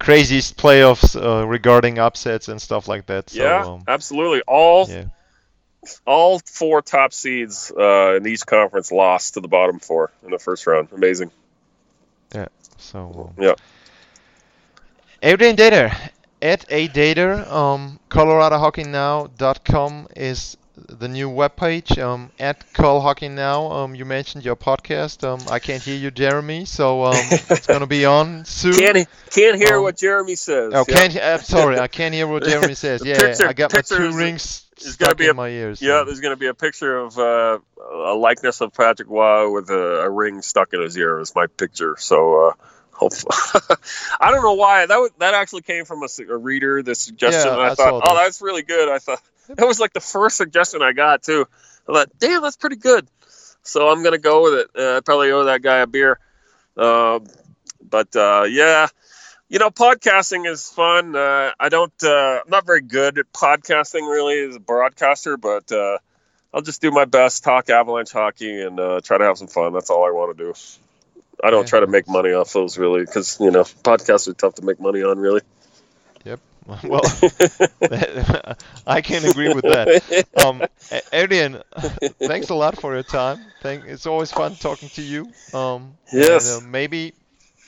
craziest 0.00 0.56
playoffs 0.56 1.14
uh, 1.14 1.46
regarding 1.46 1.98
upsets 1.98 2.48
and 2.48 2.60
stuff 2.60 2.88
like 2.88 3.06
that. 3.06 3.30
So, 3.30 3.42
yeah, 3.42 3.64
um, 3.64 3.84
absolutely. 3.86 4.42
All 4.48 4.88
yeah, 4.88 5.04
all 6.06 6.40
four 6.40 6.82
top 6.82 7.12
seeds 7.12 7.70
uh, 7.70 8.16
in 8.16 8.26
each 8.26 8.44
conference 8.46 8.90
lost 8.90 9.34
to 9.34 9.40
the 9.40 9.48
bottom 9.48 9.78
four 9.78 10.10
in 10.24 10.30
the 10.30 10.38
first 10.38 10.66
round. 10.66 10.88
Amazing. 10.92 11.30
So. 12.78 13.32
Um, 13.38 13.42
Yeah. 13.44 13.54
Adrian 15.22 15.56
Dater, 15.56 15.94
at 16.42 16.68
adater, 16.68 17.50
um, 17.50 17.98
ColoradoHockeyNow.com 18.10 20.08
is 20.16 20.56
the 20.76 21.08
new 21.08 21.30
webpage. 21.30 21.96
Um, 22.02 22.30
at 22.38 22.72
Col 22.74 23.00
Hockey 23.00 23.28
Now, 23.28 23.70
um, 23.72 23.94
you 23.94 24.04
mentioned 24.04 24.44
your 24.44 24.56
podcast. 24.56 25.24
Um, 25.24 25.40
I 25.50 25.60
can't 25.60 25.82
hear 25.82 25.96
you, 25.96 26.10
Jeremy, 26.10 26.64
so 26.66 27.04
um, 27.04 27.14
it's 27.30 27.66
gonna 27.66 27.86
be 27.86 28.04
on 28.04 28.44
soon. 28.44 28.74
Can't 28.74 29.08
can't 29.30 29.56
hear 29.56 29.76
Um, 29.76 29.82
what 29.84 29.96
Jeremy 29.96 30.34
says. 30.34 30.72
Oh, 30.74 30.84
Yeah. 30.86 30.94
can't. 31.08 31.16
I'm 31.16 31.40
sorry, 31.40 31.78
I 31.78 31.86
can't 31.86 32.12
hear 32.12 32.26
what 32.26 32.42
Jeremy 32.48 32.74
says. 32.74 33.02
Yeah, 33.04 33.18
picture- 33.18 33.48
I 33.48 33.52
got 33.54 33.72
my 33.72 33.80
two 33.82 34.08
is- 34.08 34.14
rings 34.14 34.63
is 34.78 34.96
gonna 34.96 35.10
stuck 35.10 35.16
be 35.18 35.24
in 35.24 35.30
a- 35.30 35.34
my 35.34 35.48
ears. 35.48 35.80
Yeah, 35.82 36.00
so- 36.00 36.04
there's 36.06 36.20
going 36.20 36.32
to 36.32 36.40
be 36.40 36.46
a 36.46 36.54
picture 36.54 36.96
of 36.98 37.18
uh, 37.18 37.58
a 37.80 38.14
likeness 38.14 38.60
of 38.60 38.72
Patrick 38.72 39.08
Roy 39.08 39.50
with 39.50 39.70
a, 39.70 40.02
a 40.02 40.10
ring 40.10 40.42
stuck 40.42 40.72
in 40.72 40.80
his 40.82 40.96
ear. 40.96 41.18
Is 41.20 41.34
my 41.34 41.46
picture. 41.46 41.96
So. 41.98 42.48
Uh, 42.48 42.52
I 44.20 44.30
don't 44.30 44.42
know 44.44 44.54
why 44.54 44.86
that 44.86 44.96
was, 44.96 45.10
that 45.18 45.34
actually 45.34 45.62
came 45.62 45.84
from 45.84 46.04
a 46.04 46.36
reader. 46.36 46.80
The 46.80 46.94
suggestion, 46.94 47.48
Yeah, 47.48 47.54
and 47.54 47.62
I, 47.62 47.66
I 47.70 47.74
thought, 47.74 48.04
saw 48.04 48.12
oh, 48.12 48.14
that's 48.14 48.40
really 48.40 48.62
good. 48.62 48.88
I 48.88 49.00
thought 49.00 49.20
that 49.48 49.66
was 49.66 49.80
like 49.80 49.92
the 49.92 50.00
first 50.00 50.36
suggestion 50.36 50.80
I 50.80 50.92
got 50.92 51.24
too. 51.24 51.46
I 51.88 51.92
thought, 51.92 52.08
damn, 52.18 52.40
that's 52.40 52.56
pretty 52.56 52.76
good. 52.76 53.08
So 53.62 53.88
I'm 53.88 54.02
gonna 54.04 54.18
go 54.18 54.44
with 54.44 54.54
it. 54.54 54.70
Uh, 54.78 54.96
I 54.98 55.00
probably 55.00 55.32
owe 55.32 55.44
that 55.44 55.60
guy 55.60 55.78
a 55.78 55.86
beer. 55.88 56.18
Um, 56.76 57.26
but 57.82 58.14
uh, 58.14 58.44
yeah, 58.48 58.86
you 59.48 59.58
know, 59.58 59.70
podcasting 59.70 60.50
is 60.50 60.68
fun. 60.70 61.14
Uh, 61.14 61.52
I 61.58 61.68
don't, 61.68 61.92
uh, 62.02 62.40
I'm 62.44 62.50
not 62.50 62.66
very 62.66 62.80
good 62.80 63.18
at 63.18 63.32
podcasting 63.32 64.02
really 64.10 64.48
as 64.48 64.56
a 64.56 64.60
broadcaster, 64.60 65.36
but 65.36 65.70
uh, 65.72 65.98
I'll 66.52 66.62
just 66.62 66.80
do 66.80 66.90
my 66.90 67.04
best, 67.04 67.44
talk 67.44 67.68
Avalanche 67.70 68.12
hockey, 68.12 68.60
and 68.62 68.78
uh, 68.78 69.00
try 69.02 69.18
to 69.18 69.24
have 69.24 69.38
some 69.38 69.48
fun. 69.48 69.72
That's 69.72 69.90
all 69.90 70.06
I 70.06 70.10
want 70.10 70.36
to 70.36 70.44
do. 70.44 70.54
I 71.42 71.50
don't 71.50 71.66
Yeah. 71.66 71.68
try 71.68 71.80
to 71.80 71.86
make 71.86 72.08
money 72.08 72.32
off 72.32 72.52
those 72.52 72.78
really, 72.78 73.00
because 73.00 73.38
you 73.40 73.50
know, 73.50 73.62
podcasts 73.62 74.28
are 74.28 74.34
tough 74.34 74.54
to 74.56 74.62
make 74.64 74.80
money 74.80 75.02
on 75.02 75.18
really. 75.18 75.40
Yep. 76.24 76.40
Well, 76.82 77.14
I 78.86 79.02
can 79.02 79.24
agree 79.24 79.50
with 79.50 79.66
that. 79.66 79.90
Um, 80.34 80.66
Adrian, 81.12 81.62
thanks 82.24 82.48
a 82.50 82.54
lot 82.54 82.76
for 82.76 82.94
your 82.94 83.02
time. 83.02 83.52
Thank, 83.60 83.84
it's 83.84 84.06
always 84.06 84.32
fun 84.32 84.56
talking 84.56 84.90
to 84.90 85.02
you. 85.02 85.34
Um, 85.52 85.98
Yes. 86.12 86.44
and, 86.46 86.46
uh, 86.46 86.60
maybe 86.60 87.14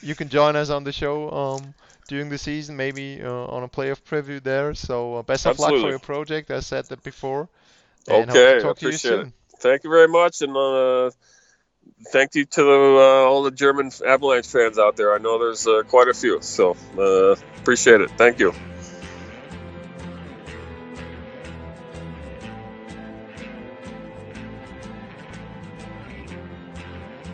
you 0.06 0.14
can 0.14 0.28
join 0.28 0.54
us 0.56 0.70
on 0.70 0.84
the 0.84 0.92
show 0.92 1.30
um, 1.30 1.74
during 2.08 2.28
the 2.28 2.38
season, 2.38 2.76
maybe 2.76 3.20
uh, 3.22 3.30
on 3.30 3.64
a 3.64 3.68
playoff 3.68 4.00
preview 4.02 4.42
there. 4.42 4.74
So 4.74 5.16
uh, 5.16 5.22
best 5.22 5.46
of 5.46 5.58
luck 5.58 5.70
for 5.70 5.90
your 5.90 5.98
project. 5.98 6.50
I 6.50 6.60
said 6.60 6.86
that 6.86 7.02
before. 7.02 7.48
And 8.08 8.30
Okay, 8.30 8.58
I 8.58 8.60
talk 8.60 8.78
to 8.78 8.86
you 8.86 8.88
appreciate 8.88 9.12
it. 9.12 9.22
soon. 9.24 9.32
Thank 9.58 9.84
you 9.84 9.90
very 9.90 10.06
much, 10.06 10.42
and 10.42 10.56
uh, 10.56 11.10
thank 12.12 12.34
you 12.34 12.44
to 12.44 12.62
the, 12.62 12.70
uh, 12.70 13.28
all 13.28 13.42
the 13.42 13.50
German 13.50 13.90
Avalanche 14.06 14.46
fans 14.46 14.78
out 14.78 14.96
there. 14.96 15.14
I 15.14 15.18
know 15.18 15.38
there's 15.38 15.66
uh, 15.66 15.82
quite 15.88 16.08
a 16.08 16.14
few, 16.14 16.40
so 16.42 16.76
uh, 16.98 17.32
appreciate 17.60 18.00
it. 18.02 18.10
Thank 18.12 18.38
you. 18.38 18.52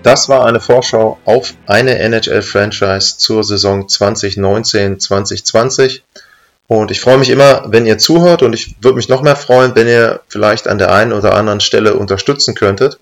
Das 0.03 0.29
war 0.29 0.45
eine 0.47 0.61
Vorschau 0.61 1.19
auf 1.25 1.55
eine 1.67 1.99
NHL-Franchise 1.99 3.19
zur 3.19 3.43
Saison 3.45 3.87
2019-2020. 3.87 6.01
Und 6.67 6.91
ich 6.91 7.01
freue 7.01 7.19
mich 7.19 7.31
immer, 7.31 7.65
wenn 7.67 7.87
ihr 7.87 7.99
zuhört 7.99 8.43
und 8.43 8.55
ich 8.55 8.77
würde 8.81 8.97
mich 8.97 9.09
noch 9.09 9.23
mehr 9.23 9.37
freuen, 9.37 9.75
wenn 9.75 9.87
ihr 9.87 10.21
vielleicht 10.29 10.69
an 10.69 10.79
der 10.79 10.93
einen 10.93 11.13
oder 11.13 11.35
anderen 11.35 11.61
Stelle 11.61 11.95
unterstützen 11.95 12.55
könntet. 12.55 12.99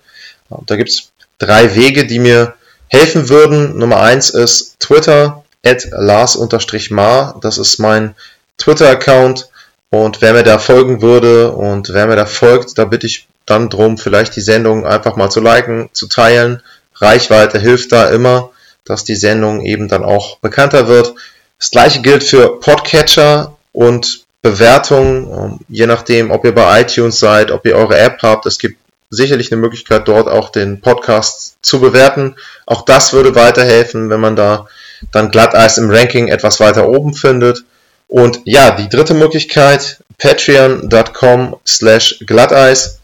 Da 0.66 0.76
gibt 0.76 0.90
es 0.90 1.10
drei 1.38 1.74
Wege, 1.74 2.06
die 2.06 2.18
mir 2.18 2.54
helfen 2.88 3.28
würden. 3.28 3.78
Nummer 3.78 4.00
eins 4.00 4.30
ist 4.30 4.80
Twitter, 4.80 5.44
at 5.64 5.86
Lars-Mar. 5.92 7.38
Das 7.40 7.58
ist 7.58 7.78
mein 7.78 8.14
Twitter-Account. 8.58 9.48
Und 9.90 10.20
wer 10.20 10.34
mir 10.34 10.44
da 10.44 10.58
folgen 10.58 11.02
würde 11.02 11.52
und 11.52 11.92
wer 11.92 12.06
mir 12.06 12.16
da 12.16 12.26
folgt, 12.26 12.78
da 12.78 12.84
bitte 12.84 13.06
ich 13.06 13.28
dann 13.46 13.68
drum, 13.68 13.98
vielleicht 13.98 14.36
die 14.36 14.40
Sendung 14.40 14.86
einfach 14.86 15.16
mal 15.16 15.30
zu 15.30 15.40
liken, 15.40 15.90
zu 15.92 16.06
teilen. 16.06 16.62
Reichweite 17.00 17.58
hilft 17.58 17.92
da 17.92 18.10
immer, 18.10 18.50
dass 18.84 19.04
die 19.04 19.16
Sendung 19.16 19.64
eben 19.64 19.88
dann 19.88 20.04
auch 20.04 20.38
bekannter 20.38 20.88
wird. 20.88 21.14
Das 21.58 21.70
gleiche 21.70 22.00
gilt 22.00 22.24
für 22.24 22.60
Podcatcher 22.60 23.56
und 23.72 24.24
Bewertungen, 24.42 25.30
ähm, 25.30 25.58
je 25.68 25.86
nachdem, 25.86 26.30
ob 26.30 26.44
ihr 26.44 26.54
bei 26.54 26.80
iTunes 26.80 27.18
seid, 27.18 27.50
ob 27.50 27.66
ihr 27.66 27.76
eure 27.76 27.98
App 27.98 28.22
habt. 28.22 28.46
Es 28.46 28.58
gibt 28.58 28.78
sicherlich 29.10 29.52
eine 29.52 29.60
Möglichkeit, 29.60 30.08
dort 30.08 30.28
auch 30.28 30.50
den 30.50 30.80
Podcast 30.80 31.56
zu 31.62 31.80
bewerten. 31.80 32.36
Auch 32.64 32.82
das 32.82 33.12
würde 33.12 33.34
weiterhelfen, 33.34 34.08
wenn 34.08 34.20
man 34.20 34.36
da 34.36 34.66
dann 35.12 35.30
Glatteis 35.30 35.78
im 35.78 35.90
Ranking 35.90 36.28
etwas 36.28 36.60
weiter 36.60 36.88
oben 36.88 37.12
findet. 37.14 37.64
Und 38.08 38.40
ja, 38.44 38.72
die 38.72 38.88
dritte 38.88 39.14
Möglichkeit, 39.14 40.02
patreon.com 40.18 41.56
slash 41.66 42.24
Glatteis. 42.26 42.98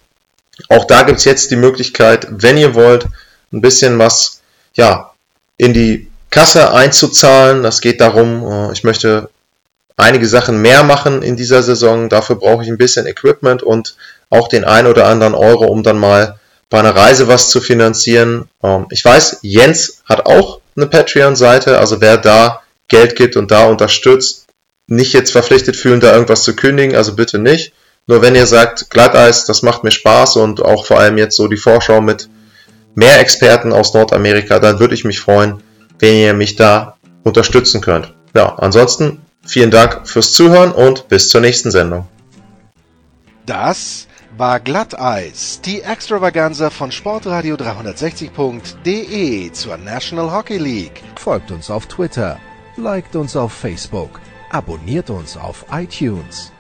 Auch 0.69 0.85
da 0.85 1.03
gibt's 1.03 1.25
jetzt 1.25 1.51
die 1.51 1.57
Möglichkeit, 1.57 2.27
wenn 2.31 2.57
ihr 2.57 2.75
wollt, 2.75 3.07
ein 3.53 3.61
bisschen 3.61 3.99
was 3.99 4.41
ja, 4.75 5.13
in 5.57 5.73
die 5.73 6.09
Kasse 6.31 6.73
einzuzahlen. 6.73 7.63
Das 7.63 7.81
geht 7.81 8.01
darum, 8.01 8.45
äh, 8.47 8.73
ich 8.73 8.85
möchte 8.85 9.31
einige 9.97 10.29
Sachen 10.29 10.61
mehr 10.61 10.83
machen 10.85 11.23
in 11.23 11.37
dieser 11.37 11.63
Saison. 11.63 12.09
Dafür 12.09 12.37
brauche 12.37 12.63
ich 12.63 12.69
ein 12.69 12.79
bisschen 12.79 13.07
Equipment 13.07 13.63
und 13.63 13.97
auch 14.29 14.49
den 14.49 14.65
ein 14.65 14.87
oder 14.87 15.07
anderen 15.07 15.35
Euro, 15.35 15.67
um 15.67 15.83
dann 15.83 15.99
mal 15.99 16.39
bei 16.69 16.79
einer 16.79 16.95
Reise 16.95 17.29
was 17.29 17.49
zu 17.49 17.61
finanzieren. 17.61 18.49
Ähm, 18.63 18.87
Ich 18.91 19.05
weiß, 19.05 19.39
Jens 19.43 20.03
hat 20.05 20.27
auch 20.27 20.61
eine 20.77 20.87
Patreon-Seite, 20.87 21.79
also 21.79 22.01
wer 22.01 22.19
da 22.19 22.63
Geld 22.89 23.17
gibt 23.17 23.37
und 23.37 23.51
da 23.51 23.67
unterstützt, 23.67 24.47
nicht 24.89 25.13
jetzt 25.13 25.33
verpflichtet 25.33 25.77
fühlen, 25.77 26.01
da 26.01 26.13
irgendwas 26.13 26.43
zu 26.43 26.55
kündigen, 26.55 26.95
also 26.95 27.15
bitte 27.15 27.39
nicht. 27.39 27.73
Nur 28.07 28.23
wenn 28.23 28.37
ihr 28.37 28.47
sagt, 28.47 28.91
Glatteis, 28.91 29.47
das 29.47 29.63
macht 29.63 29.83
mir 29.83 29.91
Spaß 29.91 30.37
und 30.37 30.65
auch 30.65 30.87
vor 30.87 31.01
allem 31.01 31.19
jetzt 31.19 31.37
so 31.37 31.49
die 31.49 31.57
Vorschau 31.57 32.01
mit 32.01 32.29
mehr 32.97 33.21
Experten 33.21 33.73
aus 33.73 33.95
Nordamerika, 33.95 34.59
dann 34.59 34.81
würde 34.81 34.95
ich 34.95 35.05
mich 35.05 35.21
freuen, 35.21 35.63
wenn 36.01 36.17
ihr 36.17 36.35
mich 36.35 36.57
da 36.57 36.97
unterstützen 37.23 37.81
könnt. 37.81 38.13
Ja, 38.35 38.57
ansonsten 38.57 39.23
vielen 39.47 39.71
Dank 39.71 40.09
fürs 40.09 40.33
Zuhören 40.33 40.73
und 40.73 41.09
bis 41.09 41.29
zur 41.29 41.41
nächsten 41.41 41.71
Sendung. 41.71 42.09
Das 43.45 44.09
war 44.37 44.59
Glatteis, 44.61 45.61
die 45.65 45.83
Extravaganza 45.83 46.71
von 46.71 46.91
Sportradio 46.91 47.55
360.de 47.55 49.53
zur 49.53 49.77
National 49.77 50.33
Hockey 50.33 50.59
League. 50.59 51.03
Folgt 51.17 51.51
uns 51.51 51.71
auf 51.71 51.87
Twitter, 51.87 52.39
liked 52.77 53.15
uns 53.17 53.37
auf 53.37 53.53
Facebook, 53.53 54.21
abonniert 54.51 55.11
uns 55.11 55.37
auf 55.37 55.65
iTunes. 55.71 56.53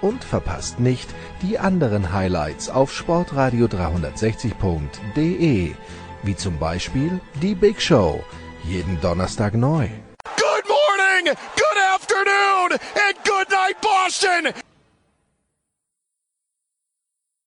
Und 0.00 0.22
verpasst 0.22 0.78
nicht 0.78 1.08
die 1.42 1.58
anderen 1.58 2.12
Highlights 2.12 2.68
auf 2.68 2.92
sportradio 2.92 3.66
360.de, 3.66 5.74
wie 6.22 6.36
zum 6.36 6.58
Beispiel 6.58 7.20
die 7.42 7.54
Big 7.54 7.82
Show, 7.82 8.22
jeden 8.64 9.00
Donnerstag 9.00 9.54
neu. 9.54 9.88
Good 10.36 10.68
morning, 10.68 11.34
good 11.56 11.78
afternoon, 11.94 12.72
and 12.72 13.16
good 13.24 13.48
night, 13.50 13.80
Boston. 13.80 14.52